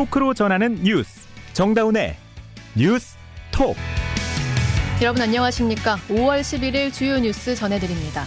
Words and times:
토크로 0.00 0.32
전하는 0.32 0.82
뉴스. 0.82 1.26
정다운의 1.52 2.16
뉴스 2.74 3.18
톡. 3.50 3.76
여러분 5.02 5.20
안녕하십니까? 5.20 5.98
5월 6.08 6.40
11일 6.40 6.90
주요 6.90 7.18
뉴스 7.18 7.54
전해드립니다. 7.54 8.24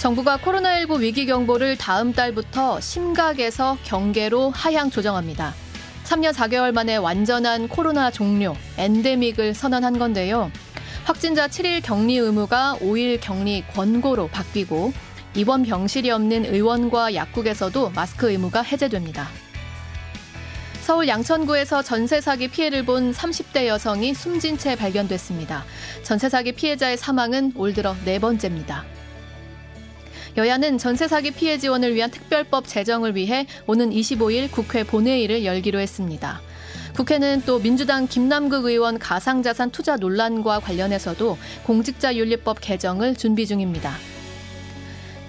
정부가 0.00 0.38
코로나19 0.38 0.98
위기 0.98 1.24
경보를 1.26 1.76
다음 1.76 2.12
달부터 2.12 2.80
심각에서 2.80 3.78
경계로 3.84 4.50
하향 4.50 4.90
조정합니다. 4.90 5.54
3년 6.02 6.32
4개월 6.32 6.72
만에 6.72 6.96
완전한 6.96 7.68
코로나 7.68 8.10
종료 8.10 8.56
엔데믹을 8.76 9.54
선언한 9.54 10.00
건데요. 10.00 10.50
확진자 11.04 11.46
7일 11.46 11.80
격리 11.80 12.16
의무가 12.16 12.76
5일 12.80 13.20
격리 13.20 13.62
권고로 13.72 14.26
바뀌고 14.26 14.92
입원 15.36 15.62
병실이 15.62 16.10
없는 16.10 16.52
의원과 16.52 17.14
약국에서도 17.14 17.90
마스크 17.90 18.32
의무가 18.32 18.62
해제됩니다. 18.62 19.28
서울 20.88 21.06
양천구에서 21.06 21.82
전세 21.82 22.18
사기 22.18 22.48
피해를 22.48 22.82
본 22.82 23.12
30대 23.12 23.66
여성이 23.66 24.14
숨진 24.14 24.56
채 24.56 24.74
발견됐습니다. 24.74 25.62
전세 26.02 26.30
사기 26.30 26.52
피해자의 26.52 26.96
사망은 26.96 27.52
올 27.56 27.74
들어 27.74 27.94
네 28.06 28.18
번째입니다. 28.18 28.86
여야는 30.38 30.78
전세 30.78 31.06
사기 31.06 31.30
피해 31.30 31.58
지원을 31.58 31.94
위한 31.94 32.10
특별법 32.10 32.66
제정을 32.66 33.16
위해 33.16 33.46
오는 33.66 33.90
25일 33.90 34.50
국회 34.50 34.82
본회의를 34.82 35.44
열기로 35.44 35.78
했습니다. 35.78 36.40
국회는 36.96 37.42
또 37.44 37.58
민주당 37.58 38.06
김남국 38.06 38.64
의원 38.64 38.98
가상자산 38.98 39.70
투자 39.70 39.96
논란과 39.96 40.60
관련해서도 40.60 41.36
공직자윤리법 41.64 42.62
개정을 42.62 43.14
준비 43.14 43.46
중입니다. 43.46 43.94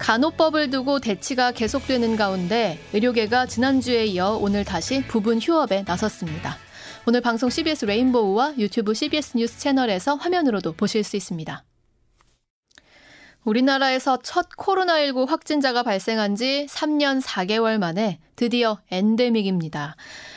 간호법을 0.00 0.70
두고 0.70 0.98
대치가 0.98 1.52
계속되는 1.52 2.16
가운데 2.16 2.78
의료계가 2.94 3.44
지난주에 3.44 4.06
이어 4.06 4.38
오늘 4.40 4.64
다시 4.64 5.02
부분 5.06 5.38
휴업에 5.38 5.84
나섰습니다. 5.86 6.56
오늘 7.06 7.20
방송 7.20 7.50
CBS 7.50 7.84
레인보우와 7.84 8.54
유튜브 8.56 8.94
CBS 8.94 9.36
뉴스 9.36 9.58
채널에서 9.58 10.14
화면으로도 10.14 10.72
보실 10.72 11.04
수 11.04 11.16
있습니다. 11.16 11.64
우리나라에서 13.44 14.18
첫 14.22 14.48
코로나19 14.56 15.28
확진자가 15.28 15.82
발생한 15.82 16.34
지 16.34 16.66
3년 16.68 17.22
4개월 17.22 17.78
만에 17.78 18.20
드디어 18.36 18.78
엔데믹입니다. 18.90 19.96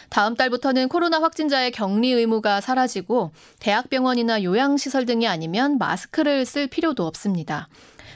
다음 0.10 0.36
달부터는 0.36 0.90
코로나 0.90 1.22
확진자의 1.22 1.72
격리 1.72 2.12
의무가 2.12 2.60
사라지고 2.60 3.32
대학병원이나 3.60 4.44
요양시설 4.44 5.06
등이 5.06 5.28
아니면 5.28 5.78
마스크를 5.78 6.46
쓸 6.46 6.68
필요도 6.68 7.06
없습니다. 7.08 7.70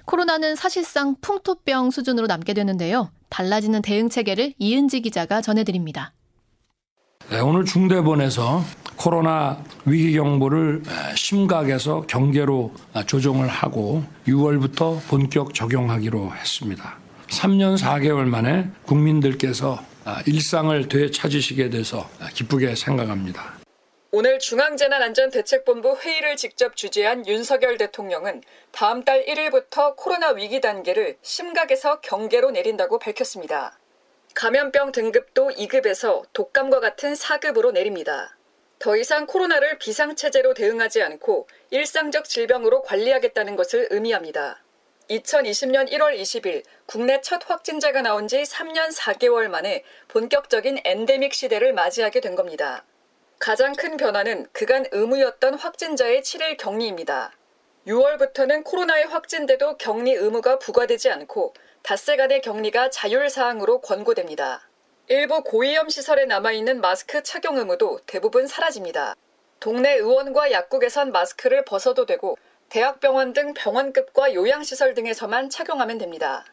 코로나는 0.08 0.56
사실상 0.56 1.16
풍토병 1.20 1.92
수준으로 1.92 2.28
남게 2.28 2.54
되는데요. 2.54 3.12
달라지는 3.28 3.82
대응 3.82 4.10
체계를 4.10 4.54
이은지 4.58 5.02
기자가 5.02 5.42
전해드립니다. 5.42 6.14
네, 7.30 7.42
오늘 7.42 7.66
중대본에서 7.66 8.64
코로나 8.96 9.62
위기 9.86 10.14
경보를 10.14 10.82
심각에서 11.14 12.04
경계로 12.08 12.74
조정을 13.06 13.50
하고 13.50 14.02
6월부터 14.26 15.02
본격 15.10 15.54
적용하기로 15.54 16.32
했습니다. 16.34 16.98
3년 17.28 17.78
4개월 17.78 18.24
만에 18.24 18.70
국민들께서 18.86 19.84
일상을 20.26 20.88
되찾으시게 20.88 21.70
돼서 21.70 22.10
기쁘게 22.34 22.76
생각합니다. 22.76 23.58
오늘 24.10 24.40
중앙재난안전대책본부 24.40 25.98
회의를 25.98 26.38
직접 26.38 26.78
주재한 26.78 27.28
윤석열 27.28 27.76
대통령은 27.76 28.42
다음 28.72 29.04
달 29.04 29.26
1일부터 29.26 29.98
코로나 29.98 30.30
위기 30.30 30.62
단계를 30.62 31.18
심각에서 31.22 32.00
경계로 32.00 32.52
내린다고 32.52 33.00
밝혔습니다. 33.00 33.78
감염병 34.34 34.94
등급도 34.94 35.50
2급에서 35.50 36.24
독감과 36.32 36.80
같은 36.80 37.16
4급으로 37.16 37.74
내립니다. 37.74 38.38
더 38.80 38.96
이상 38.96 39.26
코로나를 39.26 39.78
비상체제로 39.78 40.54
대응하지 40.54 41.02
않고 41.02 41.50
일상적 41.72 42.30
질병으로 42.30 42.84
관리하겠다는 42.84 43.58
것을 43.58 43.88
의미합니다. 43.90 44.64
2020년 45.10 45.92
1월 45.92 46.18
20일 46.18 46.64
국내 46.86 47.20
첫 47.20 47.42
확진자가 47.46 48.02
나온 48.02 48.30
지 48.30 48.42
3년 48.42 48.96
4개월 48.96 49.50
만에 49.50 49.84
본격적인 50.08 50.80
엔데믹 50.86 51.34
시대를 51.34 51.74
맞이하게 51.74 52.22
된 52.22 52.36
겁니다. 52.36 52.86
가장 53.40 53.74
큰 53.74 53.98
변화는 53.98 54.48
그간 54.52 54.86
의무였던 54.92 55.54
확진자의 55.54 56.22
7일 56.22 56.58
격리입니다. 56.58 57.32
6월부터는 57.86 58.64
코로나에 58.64 59.04
확진돼도 59.04 59.78
격리 59.78 60.14
의무가 60.14 60.60
부과되지 60.60 61.12
않고 61.12 61.54
닷새간의 61.84 62.42
격리가 62.42 62.90
자율사항으로 62.90 63.82
권고됩니다. 63.82 64.68
일부 65.08 65.44
고위험 65.44 65.88
시설에 65.88 66.26
남아있는 66.26 66.82
마스크 66.82 67.24
착용 67.24 67.58
의무도 67.58 68.00
대부분 68.08 68.48
사라집니다. 68.48 69.16
동네 69.60 69.96
의원과 69.96 70.52
약국에선 70.52 71.12
마스크를 71.12 71.64
벗어도 71.64 72.06
되고 72.06 72.38
대학병원 72.70 73.34
등 73.34 73.54
병원급과 73.54 74.34
요양시설 74.34 74.96
등에서만 74.96 75.50
착용하면 75.50 76.00
됩니다. 76.00 76.44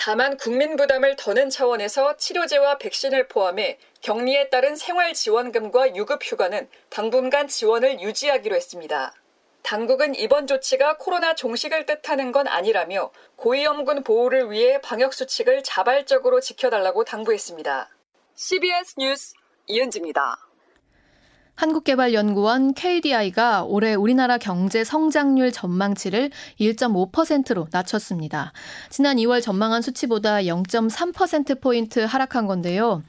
다만 0.00 0.36
국민 0.36 0.76
부담을 0.76 1.16
더는 1.16 1.50
차원에서 1.50 2.16
치료제와 2.16 2.78
백신을 2.78 3.26
포함해 3.26 3.78
격리에 4.00 4.48
따른 4.48 4.76
생활 4.76 5.12
지원금과 5.12 5.96
유급 5.96 6.20
휴가는 6.22 6.68
당분간 6.88 7.48
지원을 7.48 8.00
유지하기로 8.00 8.54
했습니다. 8.54 9.12
당국은 9.62 10.14
이번 10.14 10.46
조치가 10.46 10.98
코로나 10.98 11.34
종식을 11.34 11.84
뜻하는 11.84 12.30
건 12.30 12.46
아니라며 12.46 13.10
고위험군 13.34 14.04
보호를 14.04 14.52
위해 14.52 14.80
방역 14.80 15.12
수칙을 15.12 15.64
자발적으로 15.64 16.40
지켜달라고 16.40 17.04
당부했습니다. 17.04 17.90
CBS 18.36 18.94
뉴스 18.98 19.34
이은지입니다. 19.66 20.47
한국개발연구원 21.58 22.72
KDI가 22.72 23.64
올해 23.64 23.94
우리나라 23.94 24.38
경제 24.38 24.84
성장률 24.84 25.50
전망치를 25.50 26.30
1.5%로 26.60 27.66
낮췄습니다. 27.72 28.52
지난 28.90 29.16
2월 29.16 29.42
전망한 29.42 29.82
수치보다 29.82 30.42
0.3%포인트 30.42 31.98
하락한 31.98 32.46
건데요. 32.46 33.02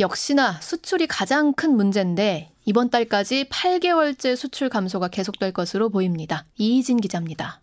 역시나 0.00 0.58
수출이 0.62 1.06
가장 1.06 1.52
큰 1.52 1.76
문제인데 1.76 2.50
이번 2.64 2.88
달까지 2.88 3.44
8개월째 3.50 4.36
수출 4.36 4.70
감소가 4.70 5.08
계속될 5.08 5.52
것으로 5.52 5.90
보입니다. 5.90 6.46
이희진 6.56 6.98
기자입니다. 6.98 7.60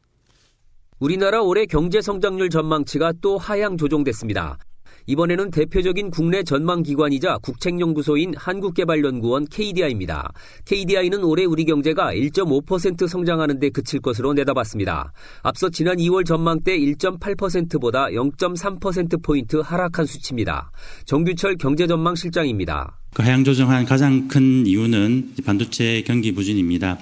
우리나라 0.99 1.41
올해 1.41 1.65
경제 1.65 2.01
성장률 2.01 2.51
전망치가 2.51 3.13
또 3.19 3.39
하향 3.39 3.77
조정됐습니다. 3.77 4.59
이번에는 5.07 5.51
대표적인 5.51 6.11
국내 6.11 6.43
전망기관이자 6.43 7.39
국책연구소인 7.39 8.33
한국개발연구원 8.37 9.45
KDI입니다. 9.45 10.31
KDI는 10.65 11.23
올해 11.23 11.45
우리 11.45 11.65
경제가 11.65 12.13
1.5% 12.13 13.07
성장하는 13.07 13.59
데 13.59 13.69
그칠 13.69 13.99
것으로 13.99 14.33
내다봤습니다. 14.33 15.11
앞서 15.43 15.69
지난 15.69 15.97
2월 15.97 16.25
전망 16.25 16.59
때 16.61 16.77
1.8%보다 16.77 18.07
0.3%포인트 18.07 19.57
하락한 19.57 20.05
수치입니다. 20.05 20.71
정규철 21.05 21.57
경제전망실장입니다. 21.57 22.99
그 23.13 23.23
하향 23.23 23.43
조정한 23.43 23.85
가장 23.85 24.27
큰 24.27 24.65
이유는 24.65 25.33
반도체 25.45 26.03
경기 26.05 26.31
부진입니다. 26.31 26.97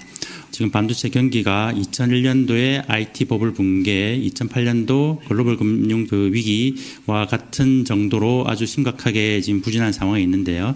지금 0.57 0.72
반도체 0.72 1.09
경기가 1.09 1.72
2001년도에 1.75 2.85
IT 2.88 3.25
버블 3.25 3.53
붕괴, 3.53 4.19
2008년도 4.19 5.19
글로벌 5.28 5.56
금융 5.56 6.07
그 6.07 6.31
위기와 6.34 7.28
같은 7.28 7.85
정도로 7.85 8.45
아주 8.47 8.66
심각하게 8.66 9.41
지금 9.41 9.62
부진한 9.62 9.94
상황에 9.94 10.19
있는데요. 10.23 10.73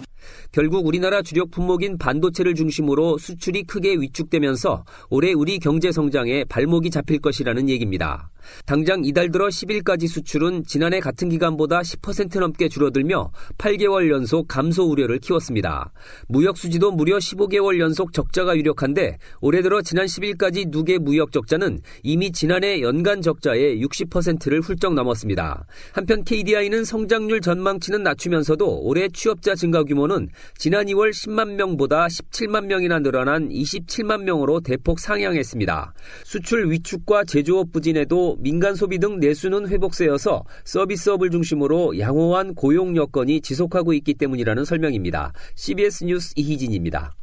결국 0.52 0.86
우리나라 0.86 1.22
주력 1.22 1.50
품목인 1.50 1.98
반도체를 1.98 2.54
중심으로 2.54 3.18
수출이 3.18 3.64
크게 3.64 3.94
위축되면서 3.94 4.84
올해 5.10 5.32
우리 5.32 5.58
경제 5.58 5.92
성장에 5.92 6.44
발목이 6.44 6.90
잡힐 6.90 7.20
것이라는 7.20 7.68
얘기입니다. 7.68 8.30
당장 8.66 9.04
이달 9.04 9.30
들어 9.30 9.46
10일까지 9.46 10.08
수출은 10.08 10.64
지난해 10.66 11.00
같은 11.00 11.28
기간보다 11.28 11.80
10% 11.80 12.40
넘게 12.40 12.68
줄어들며 12.68 13.30
8개월 13.58 14.10
연속 14.10 14.48
감소 14.48 14.84
우려를 14.84 15.18
키웠습니다. 15.18 15.92
무역 16.28 16.58
수지도 16.58 16.90
무려 16.90 17.18
15개월 17.18 17.78
연속 17.78 18.12
적자가 18.12 18.56
유력한데 18.56 19.18
올해 19.40 19.62
들어 19.62 19.82
지난 19.82 20.06
10일까지 20.06 20.68
누계 20.68 20.98
무역 20.98 21.32
적자는 21.32 21.80
이미 22.02 22.32
지난해 22.32 22.80
연간 22.80 23.22
적자의 23.22 23.82
60%를 23.84 24.60
훌쩍 24.60 24.94
넘었습니다. 24.94 25.64
한편 25.92 26.24
KDI는 26.24 26.84
성장률 26.84 27.40
전망치는 27.40 28.02
낮추면서도 28.02 28.82
올해 28.82 29.08
취업자 29.08 29.54
증가 29.54 29.82
규모는 29.84 30.11
지난 30.58 30.86
2월 30.86 31.10
10만 31.10 31.54
명보다 31.54 32.06
17만 32.06 32.66
명이나 32.66 32.98
늘어난 32.98 33.48
27만 33.48 34.22
명으로 34.24 34.60
대폭 34.60 34.98
상향했습니다. 35.00 35.94
수출 36.24 36.70
위축과 36.70 37.24
제조업 37.24 37.72
부진에도 37.72 38.36
민간 38.40 38.74
소비 38.74 38.98
등 38.98 39.20
내수는 39.20 39.68
회복세여서 39.68 40.44
서비스업을 40.64 41.30
중심으로 41.30 41.98
양호한 41.98 42.54
고용 42.54 42.96
여건이 42.96 43.40
지속하고 43.40 43.92
있기 43.94 44.14
때문이라는 44.14 44.64
설명입니다. 44.64 45.32
CBS 45.54 46.04
뉴스 46.04 46.32
이희진입니다. 46.36 47.14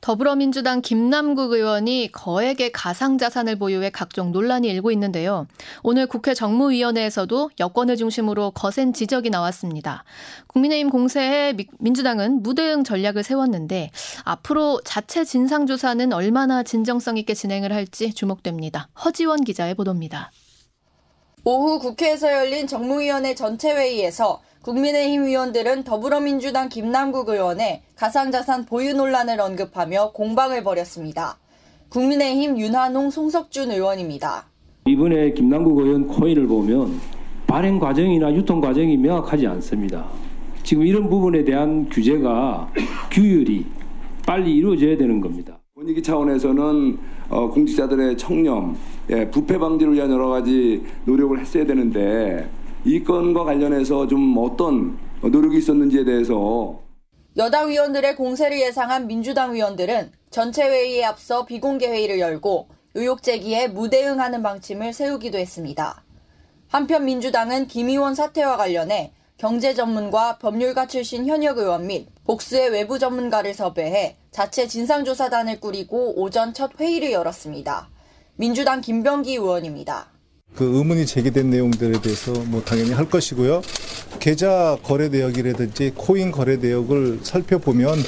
더불어민주당 0.00 0.80
김남국 0.80 1.52
의원이 1.52 2.10
거액의 2.12 2.72
가상자산을 2.72 3.58
보유해 3.58 3.90
각종 3.90 4.32
논란이 4.32 4.68
일고 4.68 4.90
있는데요. 4.92 5.46
오늘 5.82 6.06
국회 6.06 6.34
정무위원회에서도 6.34 7.50
여권을 7.58 7.96
중심으로 7.96 8.52
거센 8.52 8.92
지적이 8.92 9.30
나왔습니다. 9.30 10.04
국민의힘 10.46 10.90
공세에 10.90 11.54
민주당은 11.78 12.42
무대응 12.42 12.84
전략을 12.84 13.22
세웠는데 13.22 13.90
앞으로 14.24 14.80
자체 14.84 15.24
진상조사는 15.24 16.12
얼마나 16.12 16.62
진정성 16.62 17.16
있게 17.18 17.34
진행을 17.34 17.72
할지 17.72 18.12
주목됩니다. 18.12 18.88
허지원 19.04 19.42
기자의 19.44 19.74
보도입니다. 19.74 20.30
오후 21.44 21.78
국회에서 21.78 22.32
열린 22.32 22.66
정무위원회 22.66 23.34
전체 23.34 23.72
회의에서 23.72 24.42
국민의힘 24.68 25.22
의원들은 25.22 25.84
더불어민주당 25.84 26.68
김남국 26.68 27.30
의원의 27.30 27.80
가상자산 27.96 28.66
보유 28.66 28.92
논란을 28.92 29.40
언급하며 29.40 30.12
공방을 30.12 30.62
벌였습니다. 30.62 31.38
국민의힘 31.88 32.58
윤한홍 32.58 33.08
송석준 33.08 33.70
의원입니다. 33.70 34.44
이번에 34.84 35.32
김남국 35.32 35.78
의원 35.78 36.06
코인을 36.06 36.46
보면 36.46 37.00
발행 37.46 37.78
과정이나 37.78 38.34
유통 38.34 38.60
과정이 38.60 38.98
명확하지 38.98 39.46
않습니다. 39.46 40.04
지금 40.64 40.84
이런 40.84 41.08
부분에 41.08 41.44
대한 41.44 41.88
규제가 41.88 42.70
규율이 43.10 43.64
빨리 44.26 44.54
이루어져야 44.54 44.98
되는 44.98 45.22
겁니다. 45.22 45.58
분위기 45.74 46.02
차원에서는 46.02 46.98
어, 47.30 47.48
공직자들의 47.48 48.18
청렴, 48.18 48.76
예, 49.08 49.30
부패 49.30 49.56
방지를 49.58 49.94
위한 49.94 50.10
여러 50.10 50.28
가지 50.28 50.82
노력을 51.06 51.38
했어야 51.38 51.64
되는데 51.64 52.46
이 52.88 53.04
건과 53.04 53.44
관련해서 53.44 54.06
좀 54.06 54.34
어떤 54.38 54.98
노력이 55.20 55.58
있었는지에 55.58 56.04
대해서 56.04 56.80
여당 57.36 57.68
의원들의 57.68 58.16
공세를 58.16 58.58
예상한 58.62 59.06
민주당 59.06 59.52
의원들은 59.52 60.10
전체 60.30 60.66
회의에 60.66 61.04
앞서 61.04 61.44
비공개 61.44 61.86
회의를 61.86 62.18
열고 62.18 62.68
의혹 62.94 63.22
제기에 63.22 63.68
무대응하는 63.68 64.42
방침을 64.42 64.94
세우기도 64.94 65.36
했습니다. 65.36 66.02
한편 66.68 67.04
민주당은 67.04 67.66
김 67.66 67.90
의원 67.90 68.14
사태와 68.14 68.56
관련해 68.56 69.12
경제 69.36 69.74
전문가 69.74 70.38
법률가 70.38 70.86
출신 70.86 71.26
현역 71.26 71.58
의원 71.58 71.88
및 71.88 72.08
복수의 72.24 72.70
외부 72.70 72.98
전문가를 72.98 73.52
섭외해 73.52 74.16
자체 74.30 74.66
진상조사단을 74.66 75.60
꾸리고 75.60 76.18
오전 76.22 76.54
첫 76.54 76.80
회의를 76.80 77.12
열었습니다. 77.12 77.90
민주당 78.36 78.80
김병기 78.80 79.34
의원입니다. 79.34 80.17
그 80.54 80.64
의문이 80.76 81.06
제기된 81.06 81.50
내용들에 81.50 82.00
대해서 82.00 82.32
뭐 82.46 82.62
당연히 82.62 82.92
할 82.92 83.08
것이고요. 83.08 83.62
계좌 84.18 84.76
거래 84.82 85.08
내역이라든지 85.08 85.92
코인 85.96 86.32
거래 86.32 86.56
내역을 86.56 87.20
살펴보면 87.22 87.98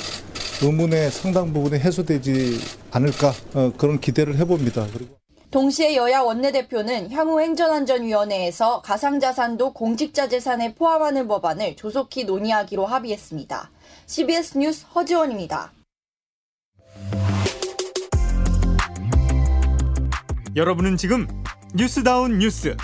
의문의 0.62 1.10
상당 1.10 1.52
부분이 1.52 1.80
해소되지 1.80 2.58
않을까 2.90 3.32
어, 3.54 3.72
그런 3.76 4.00
기대를 4.00 4.36
해봅니다. 4.36 4.86
그리고 4.92 5.20
동시에 5.50 5.96
여야 5.96 6.20
원내대표는 6.20 7.10
향후 7.10 7.40
행정안전위원회에서 7.40 8.82
가상자산도 8.82 9.72
공직자 9.72 10.28
재산에 10.28 10.74
포함하는 10.74 11.26
법안을 11.26 11.74
조속히 11.76 12.24
논의하기로 12.24 12.86
합의했습니다. 12.86 13.70
CBS 14.06 14.58
뉴스 14.58 14.86
허지원입니다. 14.94 15.72
여러분은 20.54 20.96
지금 20.96 21.26
뉴스다운 21.72 22.40
뉴스 22.40 22.76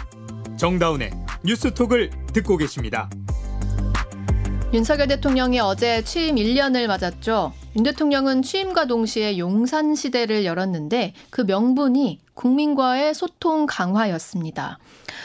정다운의 0.56 1.10
뉴스톡을 1.44 2.10
듣고 2.32 2.56
계십니다. 2.56 3.10
윤석열 4.72 5.08
대통령이 5.08 5.58
어제 5.58 6.04
취임 6.04 6.36
1년을 6.36 6.86
맞았죠. 6.86 7.52
윤 7.76 7.82
대통령은 7.82 8.42
취임과 8.42 8.86
동시에 8.86 9.38
용산 9.38 9.96
시대를 9.96 10.44
열었는데 10.44 11.14
그 11.30 11.40
명분이 11.40 12.20
국민과의 12.34 13.12
소통 13.14 13.66
강화였습니다. 13.66 14.78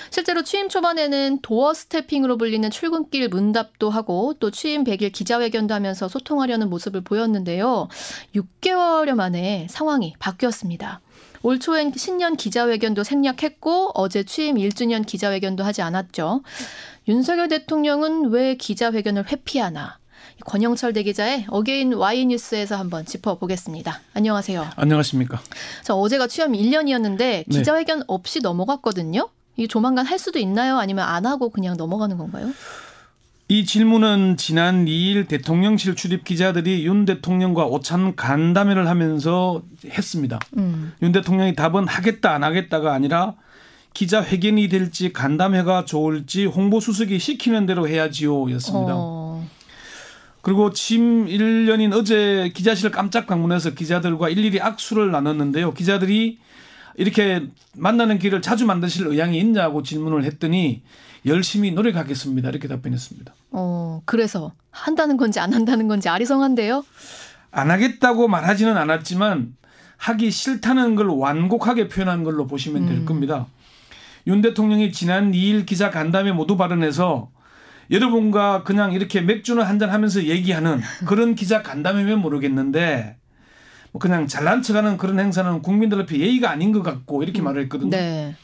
실제로 0.09 0.43
취임 0.43 0.67
초반에는 0.67 1.39
도어 1.41 1.75
스태핑으로 1.75 2.37
불리는 2.37 2.67
출근길 2.71 3.29
문답도 3.29 3.91
하고 3.91 4.33
또 4.39 4.49
취임 4.49 4.83
100일 4.83 5.11
기자회견도 5.11 5.73
하면서 5.73 6.07
소통하려는 6.07 6.69
모습을 6.69 7.01
보였는데요. 7.01 7.89
6개월여 8.35 9.13
만에 9.13 9.67
상황이 9.69 10.15
바뀌었습니다. 10.17 10.99
올 11.43 11.59
초엔 11.59 11.93
신년 11.95 12.35
기자회견도 12.35 13.03
생략했고 13.03 13.91
어제 13.95 14.23
취임 14.23 14.57
1주년 14.57 15.05
기자회견도 15.05 15.63
하지 15.63 15.81
않았죠. 15.81 16.43
윤석열 17.07 17.47
대통령은 17.47 18.29
왜 18.29 18.55
기자회견을 18.55 19.31
회피하나? 19.31 19.97
권영철 20.45 20.93
대기자의 20.93 21.45
Again 21.49 21.93
Why뉴스에서 21.93 22.75
한번 22.75 23.05
짚어보겠습니다. 23.05 24.01
안녕하세요. 24.13 24.69
안녕하십니까. 24.75 25.39
자, 25.83 25.95
어제가 25.95 26.27
취임 26.27 26.51
1년이었는데 26.53 27.49
기자회견 27.49 27.99
네. 27.99 28.05
없이 28.07 28.39
넘어갔거든요. 28.39 29.29
이 29.57 29.67
조만간 29.67 30.05
할 30.05 30.17
수도 30.17 30.39
있나요? 30.39 30.77
아니면 30.77 31.05
안 31.07 31.25
하고 31.25 31.49
그냥 31.49 31.75
넘어가는 31.77 32.17
건가요? 32.17 32.51
이 33.51 33.65
질문은 33.65 34.37
지난 34.37 34.85
2일 34.85 35.27
대통령실 35.27 35.97
출입 35.97 36.23
기자들이 36.23 36.85
윤 36.85 37.03
대통령과 37.03 37.65
오찬 37.65 38.15
간담회를 38.15 38.87
하면서 38.87 39.61
했습니다. 39.85 40.39
음. 40.55 40.93
윤 41.01 41.11
대통령이 41.11 41.53
답은 41.53 41.85
하겠다 41.85 42.31
안 42.31 42.45
하겠다가 42.45 42.93
아니라 42.93 43.33
기자회견이 43.93 44.69
될지 44.69 45.11
간담회가 45.11 45.83
좋을지 45.83 46.45
홍보 46.45 46.79
수석이 46.79 47.19
시키는 47.19 47.65
대로 47.65 47.89
해야지요였습니다. 47.89 48.93
어. 48.95 49.45
그리고 50.41 50.71
취임 50.71 51.25
1년인 51.25 51.93
어제 51.93 52.53
기자실 52.55 52.89
깜짝 52.89 53.27
방문해서 53.27 53.71
기자들과 53.71 54.29
일일이 54.29 54.61
악수를 54.61 55.11
나눴는데요. 55.11 55.73
기자들이 55.73 56.39
이렇게 56.95 57.47
만나는 57.75 58.17
길을 58.17 58.41
자주 58.41 58.65
만드실 58.65 59.07
의향이 59.07 59.37
있냐고 59.39 59.83
질문을 59.83 60.23
했더니 60.23 60.83
열심히 61.25 61.71
노력하겠습니다. 61.71 62.49
이렇게 62.49 62.67
답변했습니다. 62.67 63.33
어, 63.51 64.01
그래서 64.05 64.53
한다는 64.71 65.17
건지 65.17 65.39
안 65.39 65.53
한다는 65.53 65.87
건지 65.87 66.09
아리송한데요? 66.09 66.83
안 67.51 67.69
하겠다고 67.69 68.27
말하지는 68.27 68.77
않았지만 68.77 69.55
하기 69.97 70.31
싫다는 70.31 70.95
걸 70.95 71.07
완곡하게 71.07 71.87
표현한 71.87 72.23
걸로 72.23 72.47
보시면 72.47 72.87
될 72.87 72.97
음. 72.97 73.05
겁니다. 73.05 73.47
윤 74.27 74.41
대통령이 74.41 74.91
지난 74.91 75.31
2일 75.31 75.65
기자 75.65 75.89
간담회 75.89 76.31
모두 76.31 76.57
발언해서 76.57 77.29
여러분과 77.91 78.63
그냥 78.63 78.93
이렇게 78.93 79.21
맥주는 79.21 79.61
한잔 79.61 79.89
하면서 79.89 80.23
얘기하는 80.23 80.79
그런 81.05 81.35
기자 81.35 81.61
간담회면 81.61 82.19
모르겠는데 82.19 83.17
뭐 83.91 83.99
그냥 83.99 84.27
잘난 84.27 84.61
척하는 84.61 84.97
그런 84.97 85.19
행사는 85.19 85.61
국민들 85.61 86.01
앞에 86.01 86.17
예의가 86.17 86.49
아닌 86.49 86.71
것 86.71 86.81
같고 86.81 87.21
이렇게 87.23 87.41
음. 87.41 87.45
말을 87.45 87.63
했거든요. 87.63 87.89
네. 87.91 88.35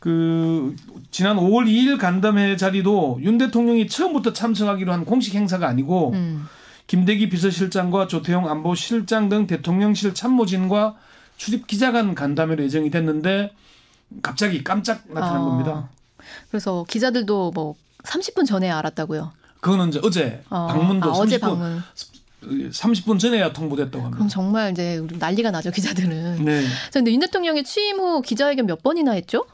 그 0.00 0.74
지난 1.10 1.36
5월 1.36 1.66
2일 1.66 1.98
간담회 1.98 2.56
자리도 2.56 3.20
윤 3.22 3.36
대통령이 3.36 3.86
처음부터 3.86 4.32
참석하기로 4.32 4.92
한 4.92 5.04
공식 5.04 5.34
행사가 5.34 5.68
아니고 5.68 6.12
음. 6.14 6.46
김대기 6.86 7.28
비서실장과 7.28 8.08
조태용 8.08 8.48
안보실장 8.48 9.28
등 9.28 9.46
대통령실 9.46 10.14
참모진과 10.14 10.96
출입 11.36 11.66
기자간 11.66 12.14
간담회로 12.14 12.64
예정이 12.64 12.90
됐는데 12.90 13.52
갑자기 14.22 14.64
깜짝 14.64 15.02
나타난 15.08 15.42
아. 15.42 15.44
겁니다. 15.44 15.88
그래서 16.50 16.84
기자들도 16.88 17.52
뭐 17.54 17.76
30분 18.04 18.46
전에 18.46 18.70
알았다고요. 18.70 19.32
그거는 19.60 19.88
이제 19.90 20.00
어제 20.02 20.42
아. 20.48 20.66
방문도 20.66 21.10
아, 21.10 21.12
30분, 21.12 21.20
어제 21.20 21.38
방문. 21.38 21.82
30분 22.42 23.18
전에야 23.18 23.52
통보됐다고 23.52 23.98
합니다. 23.98 24.16
그럼 24.16 24.28
정말 24.28 24.72
이제 24.72 25.06
난리가 25.18 25.50
나죠 25.50 25.70
기자들은. 25.70 26.42
네. 26.42 26.64
그런데 26.90 27.12
윤 27.12 27.20
대통령이 27.20 27.64
취임 27.64 27.98
후 27.98 28.22
기자회견 28.22 28.64
몇 28.64 28.82
번이나 28.82 29.12
했죠? 29.12 29.44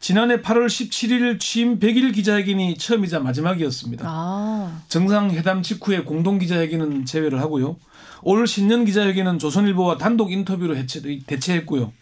지난해 0.00 0.40
8월 0.40 0.66
17일 0.66 1.38
취임 1.38 1.78
100일 1.78 2.14
기자회견이 2.14 2.78
처음이자 2.78 3.20
마지막이었습니다. 3.20 4.04
아. 4.08 4.82
정상회담 4.88 5.62
직후에 5.62 6.00
공동 6.04 6.38
기자회견은 6.38 7.04
제외를 7.04 7.40
하고요. 7.40 7.76
올 8.22 8.46
신년 8.46 8.86
기자회견은 8.86 9.38
조선일보와 9.38 9.98
단독 9.98 10.32
인터뷰로 10.32 10.74
해체, 10.74 11.02
대체했고요. 11.26 11.92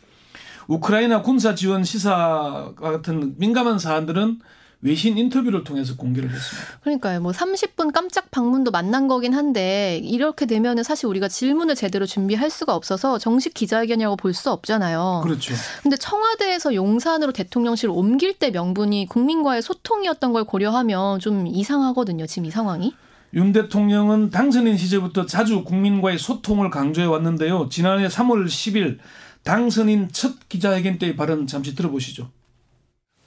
우크라이나 0.69 1.23
군사 1.23 1.57
지원 1.57 1.83
시사 1.83 2.73
같은 2.77 3.35
민감한 3.37 3.81
사안들은 3.81 4.39
외신 4.81 5.19
인터뷰를 5.19 5.65
통해서 5.65 5.97
공개를 5.97 6.31
했습니다. 6.31 6.79
그러니까요. 6.83 7.21
뭐 7.21 7.33
30분 7.33 7.93
깜짝 7.93 8.31
방문도 8.31 8.71
만난 8.71 9.09
거긴 9.09 9.35
한데 9.35 10.01
이렇게 10.05 10.47
되면은 10.47 10.85
사실 10.85 11.07
우리가 11.07 11.27
질문을 11.27 11.75
제대로 11.75 12.07
준비할 12.07 12.49
수가 12.51 12.75
없어서 12.77 13.19
정식 13.19 13.55
기자회견이라고 13.55 14.17
볼 14.17 14.29
수 14.39 14.51
없잖아요. 14.53 15.23
그렇죠. 15.25 15.55
근데 15.83 15.97
청와대에서 15.97 16.75
용산으로 16.75 17.33
대통령실 17.33 17.89
옮길 17.91 18.35
때 18.39 18.51
명분이 18.51 19.07
국민과의 19.09 19.63
소통이었던 19.63 20.33
걸 20.33 20.45
고려하면 20.45 21.19
좀 21.19 21.49
이상하거든요. 21.49 22.27
지금 22.27 22.45
이 22.45 22.51
상황이. 22.53 22.95
윤 23.35 23.53
대통령은 23.53 24.31
당선인 24.31 24.77
시절부터 24.77 25.27
자주 25.27 25.65
국민과의 25.65 26.19
소통을 26.19 26.71
강조해 26.71 27.07
왔는데요. 27.07 27.69
지난해 27.69 28.07
3월 28.07 28.47
10일 28.47 28.99
당선인 29.43 30.09
첫 30.13 30.49
기자회견 30.49 30.99
때의 30.99 31.17
발언 31.17 31.47
잠시 31.49 31.75
들어보시죠. 31.75 32.31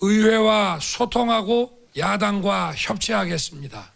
의회와 0.01 0.79
소통하고 0.81 1.77
야당과 1.97 2.73
협치하겠습니다. 2.75 3.91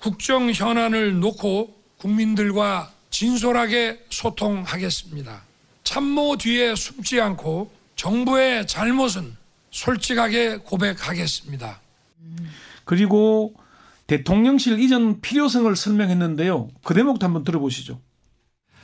국정 0.00 0.50
현안을 0.50 1.20
놓고 1.20 1.74
국민들과 1.98 2.92
진솔하게 3.10 4.04
소통하겠습니다. 4.10 5.42
참모 5.84 6.36
뒤에 6.36 6.74
숨지 6.74 7.20
않고 7.20 7.70
정부의 7.96 8.66
잘못은 8.66 9.36
솔직하게 9.70 10.58
고백하겠습니다. 10.58 11.80
그리고 12.84 13.54
대통령실 14.06 14.80
이전 14.80 15.20
필요성을 15.20 15.74
설명했는데요. 15.74 16.68
그 16.82 16.94
대목도 16.94 17.24
한번 17.24 17.44
들어보시죠. 17.44 18.00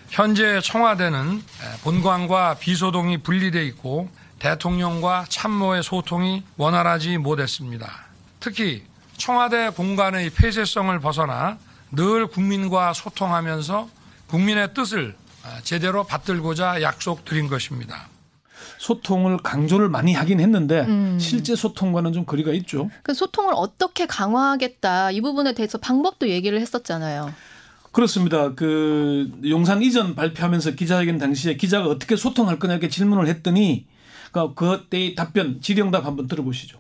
현재 0.09 0.61
청와대는 0.63 1.43
본관과 1.83 2.59
비소동이 2.59 3.19
분리돼 3.19 3.65
있고 3.67 4.09
대통령과 4.41 5.27
참모의 5.29 5.85
소통이 5.85 6.43
원활하지 6.57 7.19
못했습니다. 7.19 8.07
특히 8.41 8.83
청와대 9.17 9.69
공간의 9.71 10.31
폐쇄성을 10.31 10.99
벗어나 10.99 11.59
늘 11.93 12.27
국민과 12.27 12.93
소통하면서 12.95 13.89
국민의 14.29 14.75
뜻을 14.75 15.15
제대로 15.63 16.05
받들고자 16.05 16.83
약속드린 16.83 17.49
것입니다. 17.49 18.09
소통을 18.79 19.39
강조를 19.39 19.91
많이 19.91 20.15
하긴 20.15 20.41
했는데 20.41 20.81
음. 20.81 21.19
실제 21.21 21.55
소통과는 21.55 22.15
좀 22.15 22.25
거리가 22.25 22.53
있죠. 22.53 22.91
그 23.03 23.13
소통을 23.13 23.53
어떻게 23.55 24.07
강화하겠다 24.07 25.11
이 25.11 25.21
부분에 25.21 25.53
대해서 25.53 25.77
방법도 25.77 26.29
얘기를 26.31 26.59
했었잖아요. 26.61 27.35
그렇습니다. 27.93 28.55
그 28.55 29.31
용산 29.49 29.83
이전 29.83 30.15
발표하면서 30.15 30.73
기자회견 30.73 31.19
당시에 31.19 31.57
기자가 31.57 31.89
어떻게 31.89 32.17
소통할 32.17 32.59
거냐 32.59 32.75
이렇게 32.75 32.89
질문을 32.89 33.27
했더니 33.27 33.85
그러니까 34.31 34.55
그때의 34.55 35.15
답변 35.15 35.61
질의응답 35.61 36.05
한번 36.07 36.27
들어보시죠. 36.27 36.79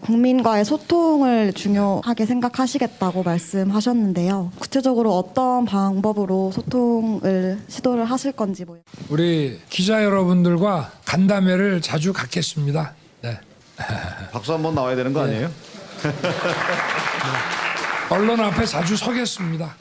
국민과의 0.00 0.64
소통을 0.64 1.52
중요하게 1.52 2.24
생각하시겠다고 2.24 3.24
말씀하셨는데요. 3.24 4.52
구체적으로 4.58 5.16
어떤 5.16 5.64
방법으로 5.64 6.52
소통을 6.52 7.58
시도를 7.66 8.04
하실 8.04 8.30
건지 8.32 8.64
뭐. 8.64 8.78
우리 9.08 9.58
기자 9.68 10.04
여러분들과 10.04 10.92
간담회를 11.04 11.80
자주 11.82 12.12
갖겠습니다. 12.12 12.94
네. 13.22 13.40
박수 14.30 14.52
한번 14.52 14.76
나와야 14.76 14.94
되는 14.94 15.12
거 15.12 15.22
아니에요? 15.22 15.48
네. 15.48 16.12
언론 18.10 18.40
앞에 18.40 18.64
자주 18.66 18.96
서겠습니다. 18.96 19.74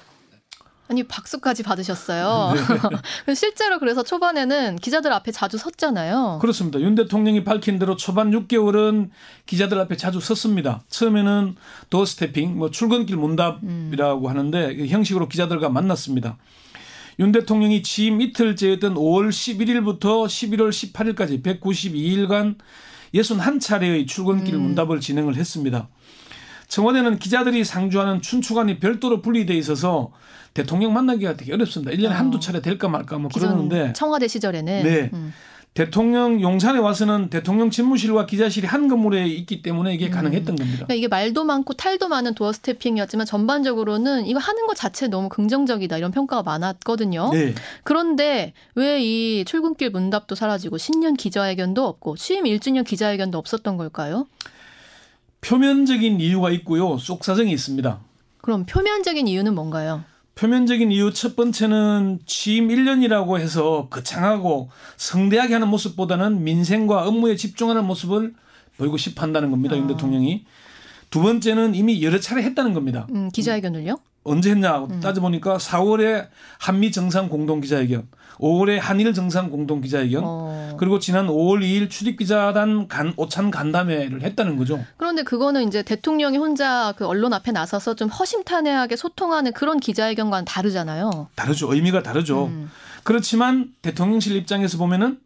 아니 0.89 1.03
박수까지 1.03 1.63
받으셨어요. 1.63 2.53
네. 3.27 3.36
실제로 3.36 3.79
그래서 3.79 4.03
초반에는 4.03 4.77
기자들 4.77 5.12
앞에 5.12 5.32
자주 5.32 5.58
섰잖아요. 5.58 6.39
그렇습니다. 6.41 6.79
윤 6.79 6.96
대통령이 6.96 7.44
밝힌 7.44 7.77
대로 7.79 7.96
초반 7.96 8.32
6개월은 8.32 9.10
기자들 9.46 9.79
앞에 9.79 9.98
자주 9.98 10.20
섰습니다. 10.20 10.82
처음에는 10.89 11.56
도어 11.89 12.06
스태핑, 12.06 12.58
뭐 12.58 12.72
출근길 12.72 13.17
문답이라고 13.17 14.27
음. 14.27 14.29
하는데 14.29 14.75
그 14.75 14.88
형식으로 14.88 15.27
기자들과 15.27 15.70
만났습니다. 15.70 16.38
윤 17.20 17.32
대통령이 17.32 17.82
취임 17.82 18.22
이틀째였던 18.22 18.94
5월 18.94 19.29
11일부터 19.29 20.25
11월 20.25 20.70
18일까지 20.70 21.44
192일간 21.44 22.56
61차례의 23.13 24.08
출근길 24.08 24.56
음. 24.56 24.62
문답을 24.62 25.00
진행을 25.00 25.36
했습니다. 25.36 25.89
청와대는 26.68 27.20
기자들이 27.20 27.64
상주하는 27.64 28.22
춘추관이 28.22 28.80
별도로 28.80 29.22
분리돼 29.22 29.56
있어서 29.56 30.12
대통령 30.54 30.94
만나기가 30.94 31.38
되게 31.38 31.54
어렵습니다. 31.54 31.92
1년에 31.92 32.12
어. 32.12 32.14
한두 32.14 32.40
차례 32.40 32.62
될까 32.62 32.88
말까 32.88 33.18
뭐 33.18 33.30
그러는데 33.34 33.94
청와대 33.94 34.28
시절에는 34.28 34.84
네. 34.84 35.10
음. 35.14 35.34
대통령 35.74 36.42
용산에 36.42 36.80
와서는 36.80 37.30
대통령 37.30 37.70
집무실과 37.70 38.26
기자실이 38.26 38.66
한 38.66 38.88
건물에 38.88 39.28
있기 39.28 39.62
때문에 39.62 39.94
이게 39.94 40.08
음. 40.08 40.12
가능했던 40.12 40.56
겁니다. 40.56 40.86
그러니까 40.88 40.94
이게 40.96 41.08
말도 41.08 41.44
많고 41.44 41.76
탈도 41.76 42.08
많은 42.08 42.34
도어 42.34 42.52
스태핑이었지만 42.52 43.28
전반적으로는 43.28 44.26
이거 44.26 44.40
하는 44.40 44.66
것 44.66 44.76
자체 44.76 45.08
너무 45.08 45.30
긍정적이다 45.30 46.00
이런 46.00 46.10
평가가 46.12 46.42
많았거든요. 46.42 47.30
네. 47.32 47.54
그런데 47.84 48.54
왜 48.74 49.00
이 49.00 49.46
출근길 49.46 49.92
문답도 49.92 50.34
사라지고 50.34 50.80
신년 50.80 51.14
기자회견도 51.14 51.86
없고 51.86 52.18
취임 52.18 52.46
1주년 52.46 52.84
기자회견도 52.84 53.38
없었던 53.38 53.78
걸까요? 53.78 54.26
표면적인 55.41 56.20
이유가 56.20 56.51
있고요. 56.51 56.98
쏙사정이 56.98 57.51
있습니다. 57.51 58.00
그럼 58.41 58.65
표면적인 58.65 59.27
이유는 59.27 59.56
뭔가요? 59.56 60.03
표면적인 60.36 60.91
이유 60.91 61.12
첫 61.13 61.36
번째는 61.36 62.20
취임 62.25 62.67
1년이라고 62.67 63.39
해서 63.39 63.88
거창하고 63.89 64.70
성대하게 64.96 65.56
하는 65.56 65.67
모습보다는 65.70 66.44
민생과 66.44 67.08
업무에 67.08 67.36
집중하는 67.36 67.86
모습을 67.86 68.36
보이고 68.77 68.98
싶어 68.98 69.24
한다는 69.24 69.50
겁니다. 69.50 69.75
아. 69.75 69.77
윤 69.79 69.88
대통령이. 69.88 70.46
두 71.10 71.22
번째는 71.22 71.74
이미 71.74 72.03
여러 72.03 72.20
차례 72.20 72.44
했다는 72.44 72.74
겁니다. 72.74 73.08
음, 73.12 73.29
기자회견을요? 73.32 73.98
언제 74.27 74.51
했냐 74.51 74.79
음. 74.79 75.00
따져보니까 75.00 75.57
4월에 75.57 76.27
한미 76.60 76.91
정상 76.91 77.29
공동 77.29 77.62
기자회견, 77.62 78.07
5월에 78.39 78.77
한일 78.79 79.13
정상 79.13 79.50
공동 79.50 79.81
기자회견, 79.81 80.22
어. 80.24 80.75
그리고 80.77 81.00
지난 81.00 81.27
5월 81.27 81.62
2일 81.62 81.89
출입 81.89 82.17
기자단 82.17 82.88
간 82.88 83.13
오찬 83.17 83.50
간담회를 83.50 84.22
했다는 84.22 84.57
거죠. 84.57 84.84
그런데 84.98 85.24
그거는 85.24 85.67
이제 85.67 85.81
대통령이 85.81 86.38
혼자 86.38 86.93
그 86.98 87.05
언론 87.07 87.34
앞에 87.34 87.51
나서서 87.51 87.96
좀 87.96 88.10
허심탄회하게 88.10 88.96
소통하는 88.96 89.53
그런 89.53 89.79
기자회견과는 89.79 90.46
다르잖아요. 90.46 91.29
다르죠. 91.36 91.74
의미가 91.74 92.03
다르죠. 92.03 92.46
음. 92.48 92.69
그렇지만 93.03 93.69
대통령실 93.81 94.36
입장에서 94.36 94.77
보면은 94.77 95.19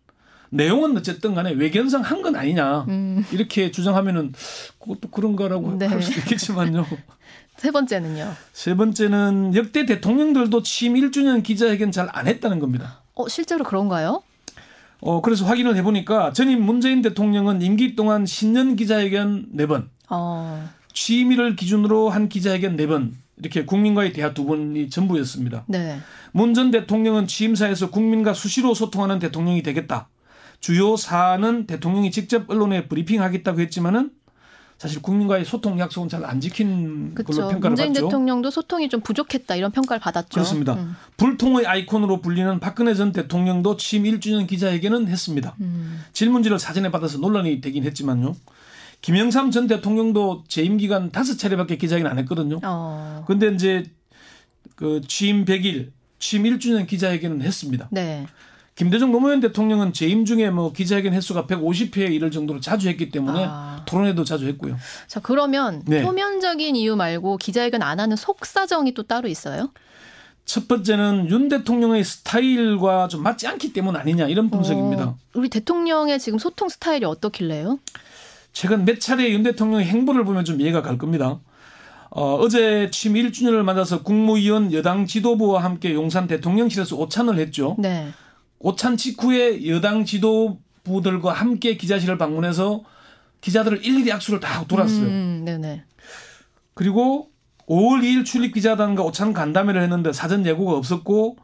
내용은 0.54 0.96
어쨌든 0.98 1.34
간에 1.34 1.52
외견상 1.52 2.02
한 2.02 2.22
건 2.22 2.36
아니냐 2.36 2.86
음. 2.90 3.26
이렇게 3.32 3.72
주장하면은 3.72 4.34
그것도 4.80 5.10
그런가라고 5.10 5.78
네. 5.80 5.88
할 5.88 6.02
수도 6.02 6.20
있겠지만요. 6.20 6.86
세 7.62 7.70
번째는요. 7.70 8.34
세 8.54 8.76
번째는 8.76 9.54
역대 9.54 9.86
대통령들도 9.86 10.64
취임 10.64 10.96
1주년 10.96 11.44
기자회견 11.44 11.92
잘 11.92 12.10
안 12.12 12.26
했다는 12.28 12.58
겁니다. 12.60 13.02
어, 13.14 13.28
실제로 13.28 13.64
그런가요? 13.64 14.24
어, 15.00 15.22
그래서 15.22 15.46
확인을 15.46 15.76
해보니까 15.76 16.34
전임 16.34 16.64
문재인 16.66 17.04
대통령은 17.04 17.62
임기 17.62 17.96
동안 17.96 18.26
신년 18.26 18.76
기자회견 18.76 19.50
4번, 19.58 19.90
어. 20.10 20.68
취임일을 20.94 21.56
기준으로 21.56 22.10
한 22.10 22.30
기자회견 22.30 22.78
4번, 22.78 23.12
이렇게 23.38 23.64
국민과의 23.64 24.12
대화 24.14 24.34
두 24.34 24.46
번이 24.46 24.90
전부였습니다. 24.90 25.66
네. 25.68 26.00
문 26.32 26.56
전 26.56 26.72
대통령은 26.72 27.28
취임사에서 27.28 27.92
국민과 27.92 28.34
수시로 28.34 28.74
소통하는 28.74 29.20
대통령이 29.20 29.62
되겠다. 29.62 30.10
주요 30.60 30.98
사안은 30.98 31.68
대통령이 31.68 32.10
직접 32.10 32.50
언론에 32.50 32.88
브리핑하겠다고 32.88 33.60
했지만은 33.62 34.10
사실 34.82 35.00
국민과의 35.00 35.46
소통 35.46 35.78
약속은 35.80 36.10
잘 36.10 36.26
안 36.26 36.42
지킨 36.42 37.14
그쵸. 37.14 37.34
걸로 37.34 37.50
평가를 37.50 37.70
문재인 37.72 37.94
받죠. 37.94 38.08
대통령도 38.08 38.50
소통이 38.50 38.90
좀 38.90 39.02
부족했다 39.02 39.56
이런 39.56 39.72
평가를 39.72 40.00
받았죠. 40.00 40.30
그렇습니다. 40.30 40.74
음. 40.74 40.96
불통의 41.18 41.68
아이콘으로 41.68 42.22
불리는 42.22 42.60
박근혜 42.60 42.96
전 42.96 43.12
대통령도 43.12 43.78
취임 43.78 44.04
1주년 44.06 44.48
기자회견은 44.48 45.08
했습니다. 45.08 45.56
음. 45.62 46.02
질문지를 46.14 46.58
사전에 46.58 46.90
받아서 46.90 47.20
논란이 47.20 47.62
되긴 47.62 47.84
했지만요. 47.84 48.36
김영삼 49.02 49.52
전 49.52 49.68
대통령도 49.68 50.46
재임 50.48 50.78
기간 50.78 51.12
다섯 51.12 51.38
차례밖에 51.38 51.78
기자회견 51.78 52.10
안 52.10 52.18
했거든요. 52.20 52.60
어. 52.64 53.24
근데 53.28 53.50
이제 53.54 53.84
그 54.76 55.02
취임 55.08 55.46
100일, 55.46 55.92
취임 56.18 56.44
1주년 56.44 56.88
기자회견은 56.88 57.44
했습니다. 57.44 57.88
네. 57.92 58.26
김대중 58.82 59.12
노무현 59.12 59.42
대통령은 59.42 59.94
재임 59.94 60.26
중에 60.26 60.50
뭐 60.50 60.74
기자회견 60.74 61.14
횟수가 61.14 61.46
150회에 61.46 62.12
이를 62.14 62.32
정도로 62.32 62.60
자주 62.62 62.90
했기 62.90 63.12
때문에 63.12 63.46
아. 63.48 63.84
토론회도 63.86 64.24
자주 64.24 64.48
했고요. 64.48 64.76
자 65.06 65.20
그러면 65.20 65.84
네. 65.86 66.02
표면적인 66.02 66.76
이유 66.76 66.96
말고 66.96 67.38
기자회견 67.38 67.84
안 67.84 68.00
하는 68.00 68.16
속사정이 68.16 68.96
또 68.96 69.04
따로 69.04 69.28
있어요? 69.28 69.70
첫 70.46 70.68
번째는 70.68 71.30
윤 71.30 71.48
대통령의 71.48 72.04
스타일과 72.04 73.08
좀 73.08 73.22
맞지 73.22 73.46
않기 73.46 73.72
때문 73.72 73.96
아니냐 73.96 74.28
이런 74.30 74.50
분석입니다. 74.50 75.04
어, 75.04 75.18
우리 75.36 75.50
대통령의 75.50 76.18
지금 76.18 76.40
소통 76.40 76.68
스타일이 76.68 77.06
어떻길래요? 77.06 77.78
최근 78.52 78.84
몇 78.84 79.00
차례 79.00 79.30
윤 79.30 79.44
대통령의 79.44 79.86
행보를 79.86 80.26
보면 80.26 80.44
좀 80.44 80.60
이해가 80.60 80.82
갈 80.82 80.98
겁니다. 80.98 81.40
어, 82.10 82.36
어제 82.38 82.90
취임 82.92 83.14
1주년을 83.14 83.62
맞아서 83.62 84.02
국무위원 84.02 84.74
여당 84.74 85.06
지도부와 85.06 85.64
함께 85.64 85.94
용산 85.94 86.26
대통령실에서 86.26 86.96
오찬을 86.96 87.38
했죠. 87.38 87.76
네. 87.78 88.08
오찬 88.64 88.98
직후에 88.98 89.68
여당 89.68 90.06
지도부들과 90.06 91.34
함께 91.34 91.78
기자실을 91.78 92.18
방문해서 92.18 92.84
기자들을 93.42 93.84
일일이 93.84 94.12
악수를 94.12 94.40
다 94.40 94.64
돌았어요. 94.68 95.06
음, 95.06 95.42
네네. 95.46 95.84
그리고 96.74 97.30
5월 97.68 98.02
2일 98.04 98.26
출입 98.26 98.54
기자단과 98.54 99.04
오찬 99.04 99.34
간담회를 99.34 99.82
했는데 99.82 100.14
사전 100.14 100.46
예고가 100.46 100.74
없었고 100.74 101.38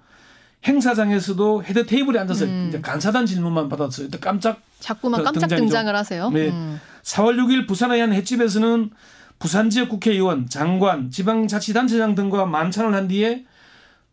행사장에서도 0.66 1.64
헤드 1.64 1.86
테이블에 1.86 2.20
앉아서 2.20 2.46
음. 2.46 2.66
이제 2.70 2.82
간사단 2.82 3.26
질문만 3.26 3.70
받았어요. 3.70 4.10
또 4.10 4.20
깜짝 4.20 4.62
자꾸만 4.80 5.24
깜짝 5.24 5.42
등장이죠. 5.42 5.66
등장을 5.66 5.96
하세요. 5.96 6.30
네. 6.30 6.50
음. 6.50 6.80
4월 7.04 7.38
6일 7.38 7.68
부산의 7.68 8.02
한 8.02 8.14
횟집에서는 8.14 8.92
부산 9.40 9.70
지역 9.70 9.90
국회의원, 9.90 10.50
장관, 10.50 11.10
지방자치단체장 11.12 12.16
등과 12.16 12.46
만찬을 12.48 12.94
한 12.94 13.08
뒤에 13.08 13.46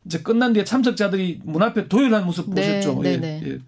이제 0.07 0.21
끝난 0.21 0.53
뒤에 0.53 0.65
참석자들이 0.65 1.41
문 1.45 1.63
앞에 1.63 1.89
도열한 1.89 2.25
모습 2.27 2.53
네, 2.55 2.81
보셨죠. 2.81 3.03
네, 3.03 3.13
예, 3.13 3.17
네. 3.17 3.43
예. 3.45 3.59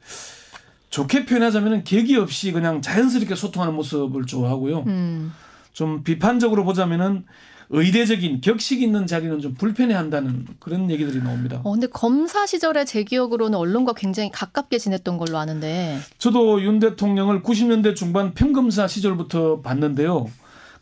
좋게 0.91 1.27
표현하자면 1.27 1.85
계기 1.85 2.17
없이 2.17 2.53
그냥 2.53 2.81
자연스럽게 2.81 3.35
소통하는 3.35 3.75
모습을 3.75 4.27
좋아하고요. 4.27 4.85
음. 4.87 5.33
좀 5.73 6.03
비판적으로 6.03 6.65
보자면은 6.65 7.25
의례적인 7.69 8.41
격식 8.41 8.81
있는 8.81 9.07
자리는 9.07 9.41
좀 9.41 9.55
불편해한다는 9.55 10.47
그런 10.61 10.91
얘기들이 10.91 11.23
나옵니다. 11.23 11.61
어, 11.65 11.73
근데 11.73 11.89
검사 11.89 12.47
시절에 12.47 12.85
제 12.85 13.03
기억으로는 13.03 13.59
언론과 13.59 13.95
굉장히 13.95 14.31
가깝게 14.31 14.79
지냈던 14.79 15.19
걸로 15.19 15.39
아는데. 15.39 15.99
저도 16.19 16.63
윤 16.63 16.79
대통령을 16.79 17.43
90년대 17.43 17.97
중반 17.97 18.35
평검사 18.35 18.87
시절부터 18.87 19.63
봤는데요. 19.63 20.27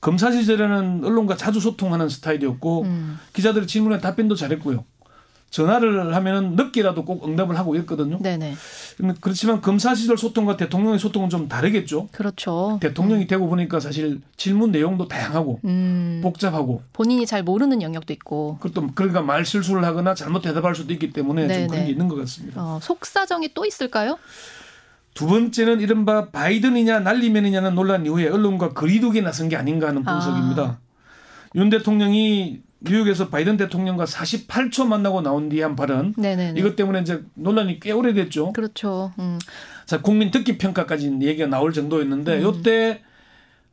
검사 0.00 0.30
시절에는 0.30 1.04
언론과 1.04 1.36
자주 1.36 1.60
소통하는 1.60 2.10
스타일이었고 2.10 2.82
음. 2.82 3.18
기자들의 3.32 3.66
질문에 3.66 3.98
답변도 4.00 4.34
잘했고요. 4.34 4.84
전화를 5.54 6.12
하면은 6.16 6.56
늦게라도 6.56 7.04
꼭 7.04 7.28
응답을 7.28 7.56
하고 7.56 7.76
있거든요. 7.76 8.18
네네. 8.18 8.56
그렇지만 9.20 9.60
검사 9.60 9.94
시절 9.94 10.18
소통과 10.18 10.56
대통령의 10.56 10.98
소통은 10.98 11.30
좀 11.30 11.46
다르겠죠. 11.46 12.08
그렇죠. 12.10 12.78
대통령이 12.80 13.22
음. 13.22 13.26
되고 13.28 13.46
보니까 13.48 13.78
사실 13.78 14.20
질문 14.36 14.72
내용도 14.72 15.06
다양하고 15.06 15.60
음. 15.64 16.18
복잡하고 16.24 16.82
본인이 16.92 17.24
잘 17.24 17.44
모르는 17.44 17.82
영역도 17.82 18.12
있고. 18.14 18.58
그것도 18.60 18.88
그러니까 18.96 19.22
말 19.22 19.46
실수를 19.46 19.84
하거나 19.84 20.14
잘못 20.14 20.42
대답할 20.42 20.74
수도 20.74 20.92
있기 20.92 21.12
때문에 21.12 21.46
네네. 21.46 21.60
좀 21.60 21.68
그런 21.68 21.84
게 21.84 21.92
있는 21.92 22.08
것 22.08 22.16
같습니다. 22.16 22.60
어, 22.60 22.80
속사정이 22.82 23.50
또 23.54 23.64
있을까요? 23.64 24.18
두 25.14 25.28
번째는 25.28 25.80
이른바 25.80 26.30
바이든이냐 26.30 26.98
날리면이냐는 26.98 27.76
논란 27.76 28.04
이후에 28.06 28.28
언론과 28.28 28.72
거리두기 28.72 29.22
나선 29.22 29.48
게 29.48 29.54
아닌가 29.54 29.86
하는 29.86 30.02
분석입니다. 30.02 30.62
아. 30.62 30.78
윤 31.54 31.70
대통령이 31.70 32.60
뉴욕에서 32.84 33.28
바이든 33.28 33.56
대통령과 33.56 34.04
48초 34.04 34.86
만나고 34.86 35.22
나온 35.22 35.48
뒤에 35.48 35.62
한 35.62 35.76
발언. 35.76 36.14
네네네. 36.16 36.60
이것 36.60 36.76
때문에 36.76 37.00
이제 37.00 37.22
논란이 37.34 37.80
꽤 37.80 37.92
오래됐죠. 37.92 38.52
그렇죠. 38.52 39.12
음. 39.18 39.38
자, 39.86 40.00
국민 40.00 40.30
듣기 40.30 40.58
평가까지 40.58 41.18
얘기가 41.20 41.46
나올 41.46 41.72
정도였는데 41.72 42.38
음. 42.38 42.42
요때 42.42 43.00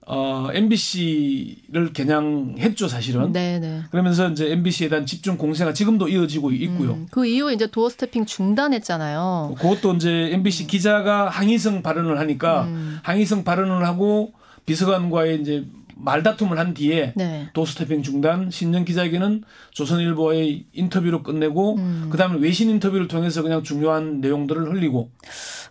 어, 0.07 0.49
MBC를 0.51 1.93
겨냥했죠, 1.93 2.87
사실은. 2.87 3.31
네네. 3.31 3.83
그러면서 3.91 4.29
이제 4.29 4.51
MBC에 4.51 4.89
대한 4.89 5.05
집중 5.05 5.37
공세가 5.37 5.73
지금도 5.73 6.09
이어지고 6.09 6.51
있고요. 6.51 6.93
음, 6.93 7.07
그 7.11 7.25
이후에 7.25 7.53
이제 7.53 7.67
도어 7.67 7.89
스태핑 7.89 8.25
중단했잖아요. 8.25 9.55
그것도 9.57 9.93
이제 9.93 10.31
MBC 10.33 10.67
기자가 10.67 11.29
항의성 11.29 11.83
발언을 11.83 12.19
하니까 12.19 12.63
음. 12.63 12.99
항의성 13.03 13.43
발언을 13.43 13.85
하고 13.85 14.33
비서관과의 14.65 15.41
이제 15.41 15.65
말다툼을 16.03 16.57
한 16.57 16.73
뒤에 16.73 17.13
네. 17.15 17.49
도스태핑 17.53 18.03
중단 18.03 18.49
신년 18.51 18.85
기자에게는 18.85 19.43
조선일보의 19.71 20.65
인터뷰로 20.73 21.23
끝내고 21.23 21.75
음. 21.75 22.09
그다음에 22.11 22.39
외신 22.39 22.69
인터뷰를 22.69 23.07
통해서 23.07 23.41
그냥 23.41 23.63
중요한 23.63 24.21
내용들을 24.21 24.71
흘리고 24.71 25.11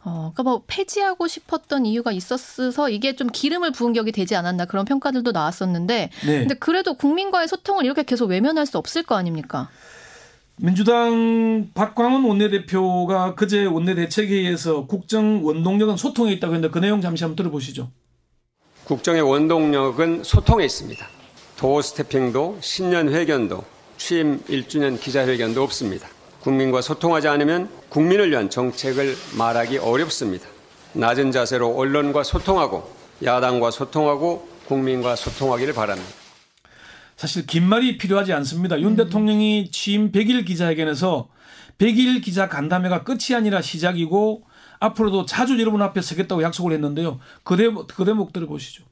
어, 0.05 0.33
그러니까 0.33 0.43
뭐 0.43 0.63
폐지하고 0.67 1.29
싶었던 1.29 1.87
이유가 1.87 2.13
있었어서 2.13 2.89
이게 2.89 3.17
좀 3.17 3.29
기름을 3.29 3.73
부은 3.73 3.93
격이 3.93 4.13
되지 4.13 4.37
않았나 4.37 4.65
그런 4.65 4.85
평가들도 4.85 5.33
나왔었는데 5.33 6.11
네. 6.27 6.39
근데 6.39 6.55
그래도 6.55 6.95
국민과의 6.95 7.49
소통을 7.49 7.85
이렇게 7.85 8.03
계속 8.03 8.31
외면할 8.31 8.67
수 8.67 8.79
없을 8.79 9.03
거 9.03 9.17
아닙니까? 9.17 9.69
민주당 10.63 11.71
박광훈 11.73 12.25
원내대표가 12.25 13.35
그제 13.35 13.65
원내대책회의에서 13.65 14.87
국정 14.87 15.45
원동력은 15.45 15.97
소통에 15.97 16.33
있다고 16.33 16.55
했는데 16.55 16.71
그 16.71 16.79
내용 16.79 17.01
잠시 17.01 17.25
한번 17.25 17.37
들어보시죠. 17.37 17.91
국정의 18.91 19.23
원동력은 19.23 20.25
소통에 20.25 20.65
있습니다. 20.65 21.07
도어 21.57 21.81
스태핑도 21.81 22.59
신년 22.61 23.09
회견도 23.09 23.63
취임 23.97 24.43
1주년 24.47 25.01
기자회견도 25.01 25.63
없습니다. 25.63 26.09
국민과 26.41 26.83
소통하지 26.83 27.29
않으면 27.29 27.71
국민을 27.89 28.33
위한 28.33 28.51
정책을 28.51 29.15
말하기 29.39 29.79
어렵습니다. 29.79 30.49
낮은 30.95 31.31
자세로 31.31 31.77
언론과 31.77 32.25
소통하고 32.25 32.93
야당과 33.23 33.71
소통하고 33.71 34.49
국민과 34.67 35.15
소통하기를 35.15 35.73
바랍니다. 35.73 36.11
사실 37.17 37.47
긴 37.47 37.69
말이 37.69 37.97
필요하지 37.97 38.33
않습니다. 38.33 38.81
윤 38.81 38.89
음. 38.89 38.97
대통령이 38.97 39.71
취임 39.71 40.11
100일 40.11 40.45
기자회견에서 40.45 41.29
100일 41.79 42.25
기자 42.25 42.49
간담회가 42.49 43.05
끝이 43.05 43.37
아니라 43.37 43.63
시작이고 43.63 44.50
앞으로도 44.81 45.27
자주 45.27 45.59
여러분 45.61 45.83
앞에 45.83 46.01
서겠다고 46.01 46.43
약속을 46.43 46.73
했는데요. 46.73 47.21
그, 47.45 47.57
대목, 47.57 47.87
그 47.87 48.05
대목 48.05 48.33
들어보시죠. 48.33 48.85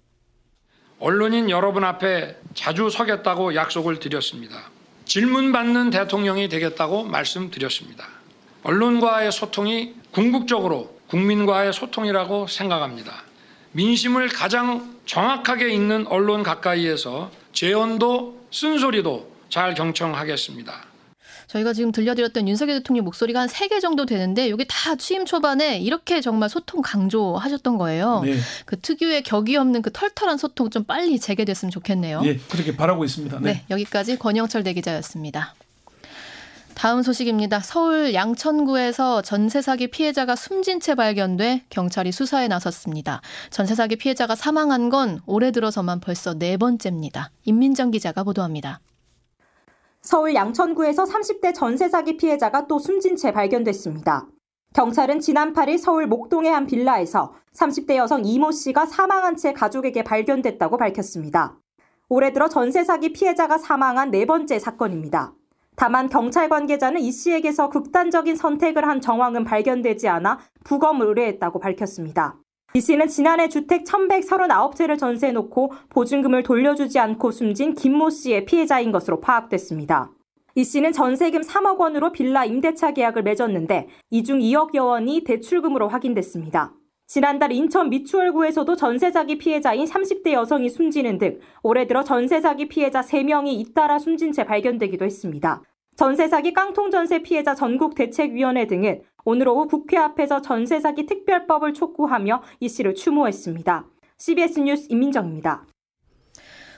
언론인 1.00 1.49
여러분 1.49 1.85
앞에 1.85 2.37
자주 2.54 2.90
서겠다고 2.90 3.54
약속을 3.54 3.99
드렸습니다. 3.99 4.71
질문 5.04 5.52
받는 5.52 5.91
대통령이 5.91 6.49
되겠다고 6.49 7.04
말씀드렸습니다. 7.04 8.06
언론과의 8.65 9.32
소통이 9.32 9.95
궁극적으로 10.10 10.99
국민과의 11.06 11.73
소통이라고 11.73 12.47
생각합니다. 12.49 13.23
민심을 13.73 14.28
가장 14.28 14.99
정확하게 15.06 15.73
읽는 15.73 16.06
언론 16.08 16.43
가까이에서 16.43 17.30
재언도 17.52 18.47
쓴소리도 18.50 19.30
잘 19.49 19.75
경청하겠습니다. 19.75 20.87
저희가 21.49 21.73
지금 21.73 21.93
들려드렸던 21.93 22.47
윤석열 22.47 22.78
대통령 22.78 23.04
목소리가 23.04 23.41
한 23.41 23.49
세 23.49 23.69
개 23.69 23.80
정도 23.80 24.06
되는데 24.06 24.47
이게 24.49 24.65
다 24.69 24.95
취임 24.97 25.25
초반에 25.25 25.78
이렇게 25.78 26.21
정말 26.21 26.49
소통 26.49 26.82
강조하셨던 26.82 27.78
거예요. 27.78 28.23
네. 28.25 28.37
그 28.67 28.78
특유의 28.78 29.23
격이 29.23 29.56
없는 29.56 29.82
그 29.82 29.91
털털한 29.93 30.37
소통 30.39 30.71
좀 30.71 30.84
빨리 30.84 31.19
재개됐으면 31.19 31.71
좋겠네요. 31.71 32.21
예, 32.25 32.37
그렇게 32.37 32.76
바라고 32.76 33.04
있습니다. 33.04 33.41
네, 33.41 33.52
네 33.52 33.65
여기까지 33.71 34.19
권영철 34.19 34.63
대기자였습니다. 34.63 35.54
다음 36.75 37.02
소식입니다. 37.02 37.58
서울 37.61 38.15
양천구에서 38.15 39.23
전세 39.23 39.61
사기 39.61 39.89
피해자가 39.89 40.37
숨진 40.37 40.78
채 40.78 40.95
발견돼 40.95 41.65
경찰이 41.71 42.13
수사에 42.13 42.47
나섰습니다. 42.47 43.21
전세 43.50 43.75
사기 43.75 43.97
피해자가 43.97 44.37
사망한 44.37 44.89
건 44.89 45.21
올해 45.26 45.50
들어서만 45.50 45.99
벌써 45.99 46.34
네 46.39 46.56
번째입니다. 46.56 47.30
임민정 47.45 47.91
기자가 47.91 48.23
보도합니다. 48.23 48.78
서울 50.08 50.34
양천구에서 50.34 51.04
30대 51.04 51.52
전세 51.52 51.86
사기 51.86 52.16
피해자가 52.16 52.66
또 52.66 52.78
숨진 52.78 53.14
채 53.14 53.30
발견됐습니다. 53.30 54.26
경찰은 54.73 55.21
지난 55.21 55.52
8일 55.52 55.76
서울 55.76 56.06
목동의 56.06 56.50
한 56.50 56.66
빌라에서 56.66 57.34
30대 57.54 57.97
여성 57.97 58.25
이모 58.25 58.50
씨가 58.50 58.86
사망한 58.86 59.36
채 59.36 59.52
가족에게 59.52 60.04
발견됐다고 60.04 60.78
밝혔습니다. 60.78 61.58
올해 62.08 62.32
들어 62.32 62.49
전세 62.49 62.84
사기 62.84 63.12
피해자가 63.12 63.58
사망한 63.58 64.10
네 64.10 64.25
번째 64.25 64.58
사건입니다. 64.58 65.34
다만 65.76 66.08
경찰 66.08 66.49
관계자는 66.49 67.02
이 67.02 67.12
씨에게서 67.12 67.68
극단적인 67.68 68.34
선택을 68.34 68.88
한 68.88 69.02
정황은 69.02 69.44
발견되지 69.44 70.08
않아 70.08 70.38
부검을 70.64 71.06
의뢰했다고 71.06 71.58
밝혔습니다. 71.58 72.38
이 72.75 72.81
씨는 72.81 73.09
지난해 73.09 73.49
주택 73.49 73.85
1139채를 73.85 74.99
전세해놓고 74.99 75.73
보증금을 75.89 76.43
돌려주지 76.43 76.99
않고 76.99 77.31
숨진 77.31 77.75
김모 77.75 78.11
씨의 78.11 78.45
피해자인 78.45 78.93
것으로 78.93 79.21
파악됐습니다. 79.21 80.11
이 80.54 80.65
씨는 80.65 80.93
전세금 80.93 81.41
3억 81.41 81.78
원으로 81.78 82.13
빌라 82.13 82.45
임대차 82.45 82.93
계약을 82.93 83.23
맺었는데 83.23 83.89
이 84.11 84.23
중 84.23 84.39
2억여 84.41 84.87
원이 84.87 85.25
대출금으로 85.25 85.89
확인됐습니다. 85.89 86.75
지난달 87.07 87.52
인천 87.52 87.89
미추홀구에서도 87.89 88.76
전세 88.76 89.11
사기 89.11 89.39
피해자인 89.39 89.87
30대 89.87 90.33
여성이 90.33 90.69
숨지는 90.69 91.17
등 91.17 91.39
올해 91.63 91.87
들어 91.87 92.04
전세 92.04 92.39
사기 92.41 92.69
피해자 92.69 93.00
3명이 93.00 93.49
잇따라 93.49 93.99
숨진 93.99 94.31
채 94.33 94.45
발견되기도 94.45 95.07
했습니다. 95.07 95.63
전세 95.99 96.28
사기 96.28 96.52
깡통 96.52 96.93
전세 96.93 97.23
피해자 97.23 97.56
전국 97.56 97.97
대책위원회 97.97 98.69
등은 98.69 99.02
오늘 99.25 99.49
오후 99.49 99.67
국회 99.67 99.97
앞에서 99.97 100.41
전세 100.41 100.78
사기 100.78 101.06
특별법을 101.06 101.75
촉구하며 101.75 102.41
이 102.61 102.69
씨를 102.69 102.95
추모했습니다. 102.95 103.84
CBS 104.17 104.61
뉴스 104.61 104.87
임민정입니다. 104.91 105.67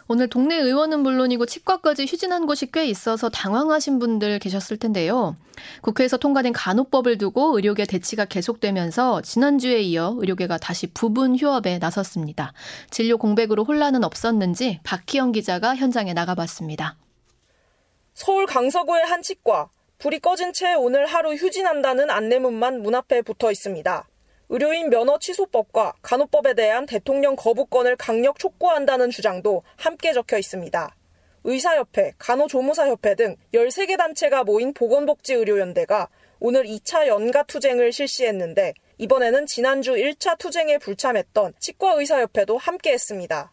오늘 0.08 0.26
동네 0.26 0.56
의원은 0.56 1.00
물론이고 1.00 1.44
치과까지 1.44 2.06
휴진한 2.06 2.46
곳이 2.46 2.72
꽤 2.72 2.86
있어서 2.86 3.28
당황하신 3.28 3.98
분들 3.98 4.38
계셨을 4.38 4.78
텐데요. 4.78 5.36
국회에서 5.82 6.16
통과된 6.16 6.54
간호법을 6.54 7.18
두고 7.18 7.56
의료계 7.56 7.84
대치가 7.84 8.24
계속되면서 8.24 9.20
지난주에 9.20 9.82
이어 9.82 10.16
의료계가 10.18 10.56
다시 10.56 10.86
부분 10.94 11.36
휴업에 11.36 11.76
나섰습니다. 11.78 12.54
진료 12.88 13.18
공백으로 13.18 13.64
혼란은 13.64 14.02
없었는지 14.02 14.80
박희영 14.82 15.32
기자가 15.32 15.76
현장에 15.76 16.14
나가봤습니다. 16.14 16.96
서울 18.22 18.44
강서구의 18.44 19.02
한 19.04 19.22
치과 19.22 19.70
불이 19.96 20.18
꺼진 20.18 20.52
채 20.52 20.74
오늘 20.74 21.06
하루 21.06 21.32
휴진한다는 21.32 22.10
안내문만 22.10 22.82
문 22.82 22.94
앞에 22.94 23.22
붙어 23.22 23.50
있습니다. 23.50 24.08
의료인 24.50 24.90
면허 24.90 25.18
취소법과 25.18 25.94
간호법에 26.02 26.52
대한 26.52 26.84
대통령 26.84 27.34
거부권을 27.34 27.96
강력 27.96 28.38
촉구한다는 28.38 29.08
주장도 29.08 29.62
함께 29.76 30.12
적혀 30.12 30.36
있습니다. 30.36 30.94
의사협회, 31.44 32.12
간호조무사협회 32.18 33.14
등 33.14 33.36
13개 33.54 33.96
단체가 33.96 34.44
모인 34.44 34.74
보건복지의료연대가 34.74 36.10
오늘 36.40 36.64
2차 36.64 37.06
연가 37.06 37.42
투쟁을 37.44 37.90
실시했는데 37.90 38.74
이번에는 38.98 39.46
지난주 39.46 39.94
1차 39.94 40.36
투쟁에 40.36 40.76
불참했던 40.76 41.54
치과의사협회도 41.58 42.58
함께 42.58 42.92
했습니다. 42.92 43.50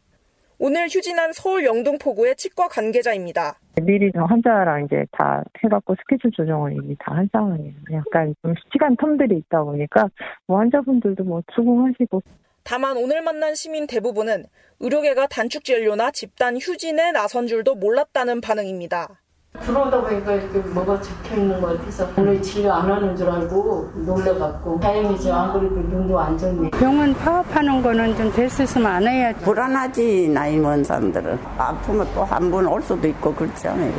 오늘 0.59 0.87
휴진한 0.87 1.33
서울 1.33 1.65
영등포구의 1.65 2.35
치과 2.35 2.67
관계자입니다. 2.67 3.59
미리 3.83 4.11
환자랑 4.15 4.85
이제 4.85 5.05
다 5.11 5.43
해갖고 5.63 5.95
스케줄 5.99 6.31
조정을 6.31 6.73
이미 6.73 6.95
다 6.99 7.13
한 7.13 7.29
상황이에요. 7.31 7.73
약간 7.93 8.33
좀 8.41 8.53
시간 8.73 8.95
텀들이 8.95 9.37
있다 9.37 9.63
보니까 9.63 10.09
뭐 10.47 10.59
환자분들도 10.59 11.23
뭐 11.23 11.41
수긍하시고 11.53 12.21
다만 12.63 12.97
오늘 12.97 13.21
만난 13.21 13.53
시민 13.55 13.85
대부분은 13.87 14.45
의료계가 14.79 15.27
단축 15.27 15.63
진료나 15.63 16.11
집단 16.11 16.57
휴진에 16.57 17.11
나선 17.11 17.47
줄도 17.47 17.75
몰랐다는 17.75 18.41
반응입니다. 18.41 19.21
들어오다 19.65 20.01
보니까 20.01 20.33
이렇게 20.33 20.59
뭐가 20.59 21.01
적혀 21.01 21.35
있는 21.35 21.59
것 21.59 21.77
같아서 21.77 22.09
오늘 22.17 22.41
진료 22.41 22.71
안 22.71 22.89
하는 22.89 23.15
줄 23.15 23.29
알고 23.29 23.91
놀래갖고 24.05 24.79
다행이죠. 24.79 25.33
안 25.33 25.53
그래도 25.53 25.75
눈도 25.75 26.19
안 26.19 26.37
좋네. 26.37 26.69
병원 26.71 27.13
파업하는 27.15 27.81
거는 27.81 28.15
좀 28.15 28.31
됐었으면 28.31 28.87
안 28.87 29.07
해야지. 29.07 29.39
불안하지 29.41 30.29
나이 30.29 30.57
먹은 30.57 30.83
사람들은 30.83 31.37
아프면 31.57 32.07
또 32.13 32.23
한 32.23 32.49
번 32.51 32.65
올 32.67 32.81
수도 32.81 33.07
있고 33.07 33.33
그렇잖아요. 33.35 33.93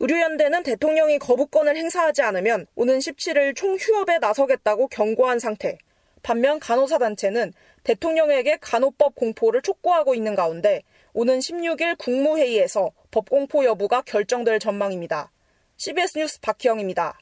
의료연대는 0.00 0.64
대통령이 0.64 1.18
거부권을 1.18 1.76
행사하지 1.76 2.20
않으면 2.22 2.66
오는 2.74 2.98
17일 2.98 3.56
총휴업에 3.56 4.18
나서겠다고 4.18 4.88
경고한 4.88 5.38
상태. 5.38 5.78
반면 6.22 6.58
간호사 6.58 6.98
단체는 6.98 7.52
대통령에게 7.84 8.58
간호법 8.60 9.14
공포를 9.14 9.62
촉구하고 9.62 10.14
있는 10.14 10.34
가운데 10.34 10.82
오는 11.12 11.38
16일 11.38 11.96
국무회의에서 11.98 12.90
법 13.14 13.30
공포 13.30 13.64
여부가 13.64 14.02
결정될 14.02 14.58
전망입니다. 14.58 15.30
CBS 15.76 16.18
뉴스 16.18 16.40
박희영입니다. 16.40 17.16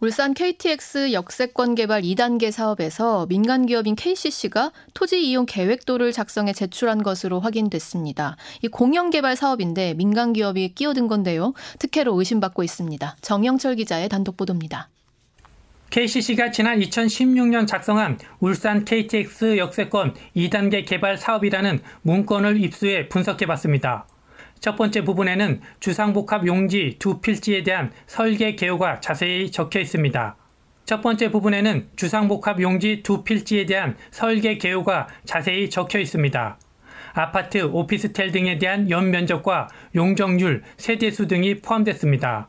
울산 0.00 0.34
KTX 0.34 1.12
역세권 1.12 1.74
개발 1.74 2.02
2단계 2.02 2.52
사업에서 2.52 3.26
민간 3.26 3.66
기업인 3.66 3.96
KCC가 3.96 4.70
토지 4.94 5.20
이용 5.20 5.46
계획도를 5.46 6.12
작성해 6.12 6.52
제출한 6.52 7.02
것으로 7.02 7.40
확인됐습니다. 7.40 8.36
이 8.62 8.68
공영 8.68 9.10
개발 9.10 9.34
사업인데 9.34 9.94
민간 9.94 10.32
기업이 10.32 10.74
끼어든 10.76 11.08
건데요. 11.08 11.54
특혜로 11.80 12.16
의심받고 12.16 12.62
있습니다. 12.62 13.16
정영철 13.20 13.74
기자의 13.74 14.08
단독 14.08 14.36
보도입니다. 14.36 14.90
KCC가 15.90 16.52
지난 16.52 16.78
2016년 16.78 17.66
작성한 17.66 18.18
울산 18.38 18.84
KTX 18.84 19.56
역세권 19.58 20.14
2단계 20.36 20.86
개발 20.86 21.18
사업이라는 21.18 21.80
문건을 22.02 22.62
입수해 22.62 23.08
분석해 23.08 23.46
봤습니다. 23.46 24.06
첫 24.60 24.76
번째 24.76 25.04
부분에는 25.04 25.60
주상복합 25.80 26.46
용지 26.46 26.96
두 26.98 27.20
필지에 27.20 27.62
대한 27.62 27.92
설계 28.06 28.54
개요가 28.56 29.00
자세히 29.00 29.50
적혀 29.50 29.80
있습니다. 29.80 30.36
첫 30.84 31.02
번째 31.02 31.30
부분에는 31.30 31.88
주상복합 31.96 32.60
용지 32.60 33.02
두 33.02 33.22
필지에 33.22 33.66
대한 33.66 33.96
설계 34.10 34.58
개요가 34.58 35.06
자세히 35.24 35.68
적혀 35.70 35.98
있습니다. 35.98 36.58
아파트, 37.12 37.62
오피스텔 37.62 38.32
등에 38.32 38.58
대한 38.58 38.90
연면적과 38.90 39.68
용적률, 39.94 40.62
세대수 40.76 41.26
등이 41.26 41.60
포함됐습니다. 41.60 42.48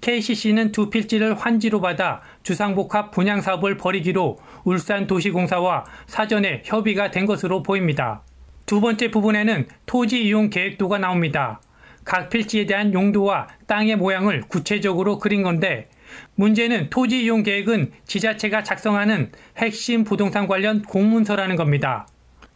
KCC는 0.00 0.72
두 0.72 0.90
필지를 0.90 1.34
환지로 1.34 1.80
받아 1.80 2.20
주상복합 2.42 3.10
분양 3.10 3.40
사업을 3.40 3.76
벌이기로 3.76 4.38
울산도시공사와 4.64 5.84
사전에 6.06 6.62
협의가 6.64 7.10
된 7.10 7.26
것으로 7.26 7.62
보입니다. 7.62 8.22
두 8.66 8.80
번째 8.80 9.10
부분에는 9.10 9.66
토지 9.86 10.24
이용 10.24 10.50
계획도가 10.50 10.98
나옵니다. 10.98 11.60
각 12.04 12.28
필지에 12.30 12.66
대한 12.66 12.92
용도와 12.92 13.48
땅의 13.66 13.96
모양을 13.96 14.42
구체적으로 14.48 15.18
그린 15.18 15.42
건데 15.42 15.88
문제는 16.34 16.90
토지 16.90 17.24
이용 17.24 17.42
계획은 17.42 17.92
지자체가 18.04 18.62
작성하는 18.62 19.32
핵심 19.56 20.04
부동산 20.04 20.46
관련 20.46 20.82
공문서라는 20.82 21.56
겁니다. 21.56 22.06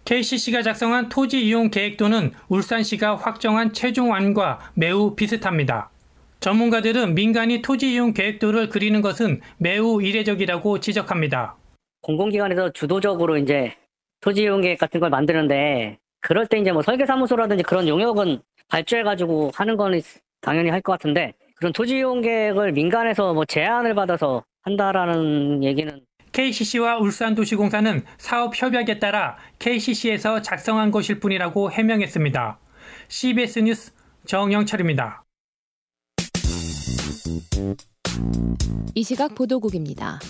KCC가 0.04 0.62
작성한 0.62 1.08
토지 1.10 1.46
이용 1.46 1.70
계획도는 1.70 2.32
울산시가 2.48 3.16
확정한 3.16 3.72
최종안과 3.72 4.72
매우 4.74 5.14
비슷합니다. 5.14 5.90
전문가들은 6.40 7.14
민간이 7.14 7.62
토지 7.62 7.92
이용 7.92 8.14
계획도를 8.14 8.68
그리는 8.68 9.02
것은 9.02 9.40
매우 9.58 10.02
이례적이라고 10.02 10.80
지적합니다. 10.80 11.56
공공기관에서 12.02 12.72
주도적으로 12.72 13.36
이제 13.36 13.74
토지 14.20 14.42
이용 14.42 14.60
계획 14.60 14.78
같은 14.78 15.00
걸 15.00 15.10
만드는데 15.10 15.98
그럴 16.20 16.46
때 16.46 16.58
이제 16.58 16.72
뭐 16.72 16.82
설계사무소라든지 16.82 17.62
그런 17.62 17.86
용역은 17.88 18.40
발주해가지고 18.68 19.52
하는 19.54 19.76
거는 19.76 20.00
당연히 20.40 20.70
할 20.70 20.80
것 20.82 20.92
같은데 20.92 21.34
그런 21.56 21.72
토지 21.72 21.96
이용 21.96 22.20
계획을 22.20 22.72
민간에서 22.72 23.34
뭐 23.34 23.44
제안을 23.44 23.94
받아서 23.94 24.44
한다라는 24.62 25.62
얘기는 25.64 26.00
KCC와 26.32 26.98
울산도시공사는 26.98 28.04
사업 28.18 28.52
협약에 28.60 28.98
따라 28.98 29.36
KCC에서 29.58 30.42
작성한 30.42 30.90
것일 30.90 31.20
뿐이라고 31.20 31.70
해명했습니다. 31.72 32.58
CBS 33.08 33.58
뉴스 33.60 33.92
정영철입니다. 34.26 35.24
이 38.94 39.02
시각 39.02 39.34
보도국입니다. 39.34 40.20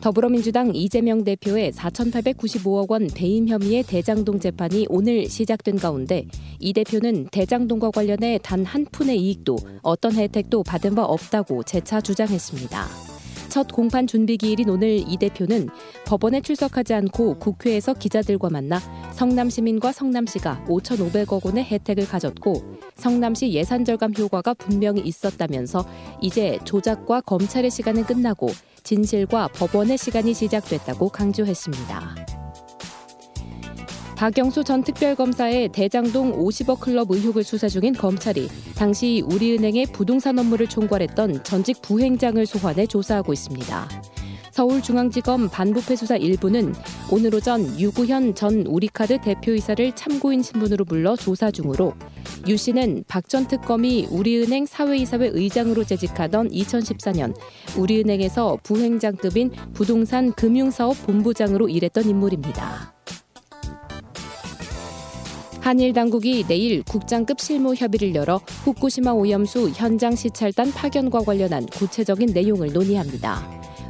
더불어민주당 0.00 0.74
이재명 0.74 1.24
대표의 1.24 1.72
4,895억 1.72 2.90
원 2.90 3.08
배임 3.08 3.48
혐의의 3.48 3.82
대장동 3.82 4.38
재판이 4.38 4.86
오늘 4.88 5.28
시작된 5.28 5.76
가운데 5.76 6.26
이 6.60 6.72
대표는 6.72 7.26
대장동과 7.32 7.90
관련해 7.90 8.38
단 8.42 8.64
한 8.64 8.84
푼의 8.84 9.20
이익도 9.20 9.56
어떤 9.82 10.12
혜택도 10.14 10.62
받은 10.62 10.94
바 10.94 11.04
없다고 11.04 11.62
재차 11.64 12.00
주장했습니다. 12.00 13.15
첫 13.56 13.72
공판 13.72 14.06
준비 14.06 14.36
기일인 14.36 14.68
오늘 14.68 15.02
이 15.08 15.16
대표는 15.16 15.70
법원에 16.04 16.42
출석하지 16.42 16.92
않고 16.92 17.38
국회에서 17.38 17.94
기자들과 17.94 18.50
만나 18.50 18.78
성남 19.12 19.48
시민과 19.48 19.92
성남시가 19.92 20.66
5,500억 20.68 21.42
원의 21.42 21.64
혜택을 21.64 22.06
가졌고 22.06 22.76
성남시 22.96 23.54
예산 23.54 23.86
절감 23.86 24.12
효과가 24.14 24.52
분명히 24.52 25.00
있었다면서 25.00 25.86
이제 26.20 26.58
조작과 26.64 27.22
검찰의 27.22 27.70
시간은 27.70 28.04
끝나고 28.04 28.50
진실과 28.82 29.48
법원의 29.48 29.96
시간이 29.96 30.34
시작됐다고 30.34 31.08
강조했습니다. 31.08 32.35
박영수 34.16 34.64
전 34.64 34.82
특별검사의 34.82 35.68
대장동 35.68 36.42
50억 36.42 36.80
클럽 36.80 37.10
의혹을 37.10 37.44
수사 37.44 37.68
중인 37.68 37.92
검찰이 37.92 38.48
당시 38.74 39.22
우리은행의 39.26 39.86
부동산 39.92 40.38
업무를 40.38 40.66
총괄했던 40.66 41.44
전직 41.44 41.82
부행장을 41.82 42.44
소환해 42.46 42.86
조사하고 42.86 43.34
있습니다. 43.34 43.88
서울중앙지검 44.52 45.50
반부패 45.50 45.96
수사 45.96 46.16
1부는 46.16 46.74
오늘 47.12 47.34
오전 47.34 47.78
유구현 47.78 48.34
전 48.34 48.64
우리카드 48.66 49.20
대표이사를 49.20 49.94
참고인 49.94 50.42
신분으로 50.42 50.86
불러 50.86 51.14
조사 51.14 51.50
중으로 51.50 51.92
유 52.48 52.56
씨는 52.56 53.04
박 53.06 53.28
전 53.28 53.46
특검이 53.46 54.06
우리은행 54.10 54.64
사회이사회 54.64 55.28
의장으로 55.34 55.84
재직하던 55.84 56.48
2014년 56.52 57.36
우리은행에서 57.76 58.60
부행장급인 58.62 59.50
부동산 59.74 60.32
금융사업 60.32 61.06
본부장으로 61.06 61.68
일했던 61.68 62.08
인물입니다. 62.08 62.94
한일 65.66 65.92
당국이 65.92 66.44
내일 66.46 66.84
국장급 66.84 67.40
실무 67.40 67.74
협의를 67.74 68.14
열어 68.14 68.40
후쿠시마 68.62 69.10
오염수 69.10 69.72
현장 69.74 70.14
시찰단 70.14 70.70
파견과 70.70 71.22
관련한 71.22 71.66
구체적인 71.66 72.28
내용을 72.32 72.72
논의합니다. 72.72 73.44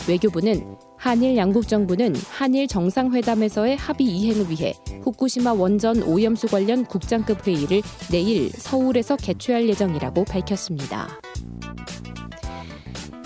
외교부는 0.08 0.74
한일 0.96 1.36
양국 1.36 1.68
정부는 1.68 2.14
한일 2.30 2.66
정상회담에서의 2.66 3.76
합의 3.76 4.06
이행을 4.06 4.48
위해 4.48 4.72
후쿠시마 5.02 5.52
원전 5.52 6.02
오염수 6.02 6.46
관련 6.46 6.82
국장급 6.86 7.46
회의를 7.46 7.82
내일 8.10 8.48
서울에서 8.48 9.16
개최할 9.16 9.68
예정이라고 9.68 10.24
밝혔습니다. 10.24 11.20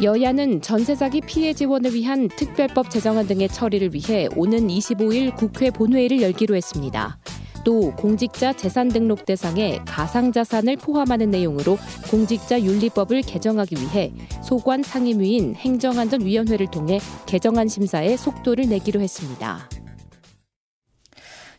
여야는 0.03 0.61
전세 0.61 0.97
사기 0.97 1.21
피해 1.21 1.53
지원을 1.53 1.95
위한 1.95 2.27
특별법 2.27 2.91
제정안 2.91 3.29
등의 3.29 3.49
처리를 3.49 3.95
위해 3.95 4.27
오는 4.35 4.67
25일 4.67 5.37
국회 5.37 5.71
본회의를 5.71 6.21
열기로 6.21 6.57
했습니다. 6.57 7.21
또 7.65 7.95
공직자 7.97 8.53
재산 8.53 8.89
등록 8.89 9.25
대상에 9.25 9.81
가상 9.87 10.33
자산을 10.33 10.77
포함하는 10.77 11.31
내용으로 11.31 11.79
공직자 12.11 12.63
윤리법을 12.63 13.23
개정하기 13.23 13.77
위해 13.77 14.13
소관 14.43 14.83
상임위인 14.83 15.57
행정안전위원회를 15.57 16.71
통해 16.71 17.01
개정안 17.27 17.69
심사에 17.69 18.17
속도를 18.17 18.69
내기로 18.69 19.01
했습니다. 19.01 19.69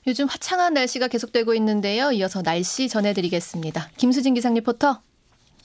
요즘 0.07 0.25
화창한 0.25 0.73
날씨가 0.73 1.07
계속되고 1.07 1.53
있는데요. 1.55 2.11
이어서 2.11 2.41
날씨 2.41 2.89
전해드리겠습니다. 2.89 3.91
김수진 3.97 4.33
기상 4.33 4.55
리포터. 4.55 5.03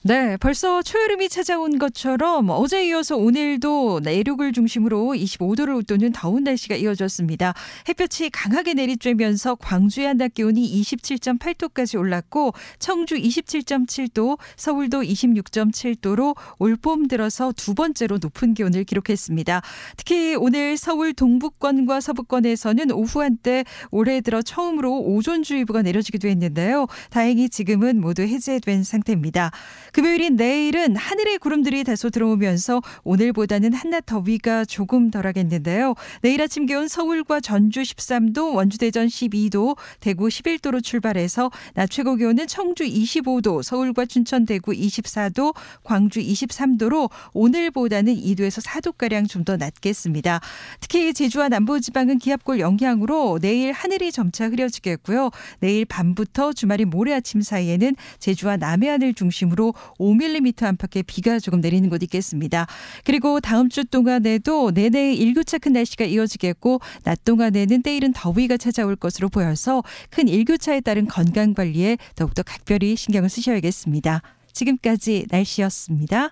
네, 0.07 0.37
벌써 0.37 0.83
초여름이 0.83 1.29
찾아온 1.29 1.81
것처럼 1.81 2.51
어제 2.51 2.87
이어서 2.87 3.17
오늘도 3.17 4.03
내륙을 4.05 4.53
중심으로 4.53 5.15
25도를 5.17 5.77
웃도는 5.79 6.13
더운 6.13 6.45
날씨가 6.45 6.77
이어졌습니다. 6.77 7.55
햇볕이 7.89 8.31
강하게 8.31 8.75
내리쬐면서 8.75 9.57
광주의 9.59 10.07
한낮 10.07 10.35
기온이 10.35 10.81
27.8도까지 10.81 11.99
올랐고 11.99 12.55
청주 12.79 13.17
27.7도, 13.17 14.39
서울도 14.55 15.03
26.7도로 15.03 16.37
올봄 16.61 17.09
들어서 17.09 17.53
두 17.57 17.75
번째로 17.75 18.19
높은 18.23 18.55
기온을 18.55 18.85
기록했습니다. 18.85 19.61
특히 19.97 20.37
오늘 20.37 20.77
서울 20.77 21.15
동북권과 21.15 22.01
서부권에서는 22.01 22.93
오후 22.93 23.23
한때 23.23 23.65
올해 23.91 24.21
들어 24.21 24.41
처음으로 24.41 25.01
오존주의보가 25.01 25.83
내려지기도 25.83 26.29
했는데요. 26.29 26.87
다행히 27.11 27.49
지금은 27.49 28.01
모두 28.01 28.23
해제된 28.23 28.85
상태입니다. 28.85 29.51
금요일인 29.97 30.37
내일은 30.37 30.95
하늘의 30.95 31.39
구름들이 31.39 31.83
다소 31.83 32.11
들어오면서 32.11 32.83
오늘보다는 33.05 33.73
한낮 33.73 34.05
더위가 34.05 34.67
조금 34.67 35.11
덜하겠는데요. 35.11 35.95
내일 36.21 36.43
아침 36.43 36.67
기온 36.67 36.87
서울과 36.87 37.41
전주 37.41 37.81
13도, 37.81 38.55
원주 38.55 38.77
대전 38.77 39.07
12도, 39.07 39.75
대구 40.01 40.27
11도로 40.29 40.85
출발해서 40.85 41.51
낮 41.73 41.89
최고 41.89 42.15
기온은 42.17 42.47
청주 42.47 42.85
25도, 42.85 43.63
서울과 43.63 44.05
춘천 44.05 44.45
대구 44.45 44.73
24도, 44.73 45.55
광주 45.83 46.21
23도로 46.21 47.09
오늘보다는 47.33 48.17
2도에서 48.17 48.63
4도 48.63 48.99
가량 48.99 49.27
좀 49.27 49.47
더 49.47 49.57
낮겠습니다. 49.57 50.41
특히 50.81 51.15
제주와 51.15 51.49
남부지방은 51.49 52.19
기압골 52.19 52.59
영향으로 52.59 53.39
내일 53.41 53.71
하늘이 53.73 54.11
점차 54.11 54.49
흐려지겠고요. 54.49 55.31
내일 55.61 55.85
밤부터 55.85 56.53
주말인 56.53 56.91
모레 56.91 57.15
아침 57.15 57.41
사이에는 57.41 57.95
제주와 58.19 58.57
남해안을 58.57 59.15
중심으로 59.15 59.73
5mm 59.99 60.63
안팎의 60.63 61.03
비가 61.05 61.39
조금 61.39 61.61
내리는 61.61 61.89
곳 61.89 62.03
있겠습니다. 62.03 62.67
그리고 63.05 63.41
다음 63.41 63.69
주 63.69 63.85
동안에도 63.85 64.71
내내 64.71 65.15
일교차 65.15 65.59
큰 65.59 65.73
날씨가 65.73 66.05
이어지겠고 66.05 66.81
낮 67.03 67.25
동안에는 67.25 67.83
때이른 67.83 68.13
더위가 68.13 68.57
찾아올 68.57 68.97
것으로 68.97 69.29
보여서 69.29 69.83
큰 70.11 70.29
일교차에 70.29 70.81
따른 70.81 71.07
건강 71.07 71.55
관리에 71.55 71.99
더욱더 72.15 72.43
각별히 72.43 72.97
신경을 72.97 73.29
쓰셔야겠습니다. 73.29 74.23
지금까지 74.53 75.27
날씨였습니다. 75.31 76.31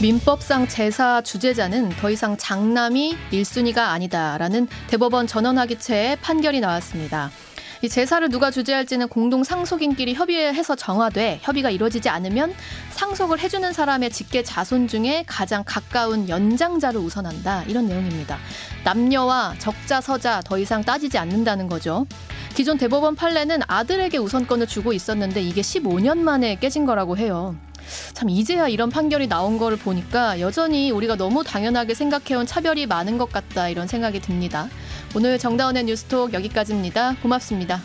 민법상 0.00 0.66
제사 0.68 1.20
주재자는 1.20 1.90
더 1.90 2.10
이상 2.10 2.34
장남이 2.38 3.16
1순위가 3.32 3.78
아니다라는 3.78 4.66
대법원 4.88 5.26
전원합의체의 5.26 6.16
판결이 6.22 6.60
나왔습니다. 6.60 7.30
이 7.82 7.88
제사를 7.88 8.28
누가 8.28 8.50
주재할지는 8.50 9.08
공동 9.08 9.42
상속인끼리 9.42 10.12
협의해서 10.12 10.76
정하되 10.76 11.38
협의가 11.40 11.70
이루어지지 11.70 12.10
않으면 12.10 12.52
상속을 12.90 13.38
해주는 13.38 13.72
사람의 13.72 14.10
직계 14.10 14.42
자손 14.42 14.86
중에 14.86 15.24
가장 15.26 15.62
가까운 15.64 16.28
연장자를 16.28 17.00
우선한다 17.00 17.64
이런 17.64 17.86
내용입니다. 17.86 18.36
남녀와 18.84 19.54
적자 19.58 20.02
서자 20.02 20.42
더 20.44 20.58
이상 20.58 20.82
따지지 20.82 21.16
않는다는 21.16 21.68
거죠. 21.68 22.06
기존 22.54 22.76
대법원 22.76 23.14
판례는 23.14 23.60
아들에게 23.66 24.18
우선권을 24.18 24.66
주고 24.66 24.92
있었는데 24.92 25.40
이게 25.40 25.62
15년 25.62 26.18
만에 26.18 26.56
깨진 26.56 26.84
거라고 26.84 27.16
해요. 27.16 27.56
참 28.12 28.28
이제야 28.28 28.68
이런 28.68 28.90
판결이 28.90 29.26
나온 29.26 29.56
걸 29.56 29.76
보니까 29.76 30.38
여전히 30.40 30.90
우리가 30.90 31.16
너무 31.16 31.42
당연하게 31.42 31.94
생각해온 31.94 32.46
차별이 32.46 32.86
많은 32.86 33.16
것 33.16 33.32
같다 33.32 33.70
이런 33.70 33.86
생각이 33.86 34.20
듭니다. 34.20 34.68
오늘 35.12 35.38
정다운의 35.38 35.84
뉴스톡 35.84 36.32
여기까지입니다. 36.32 37.16
고맙습니다. 37.20 37.80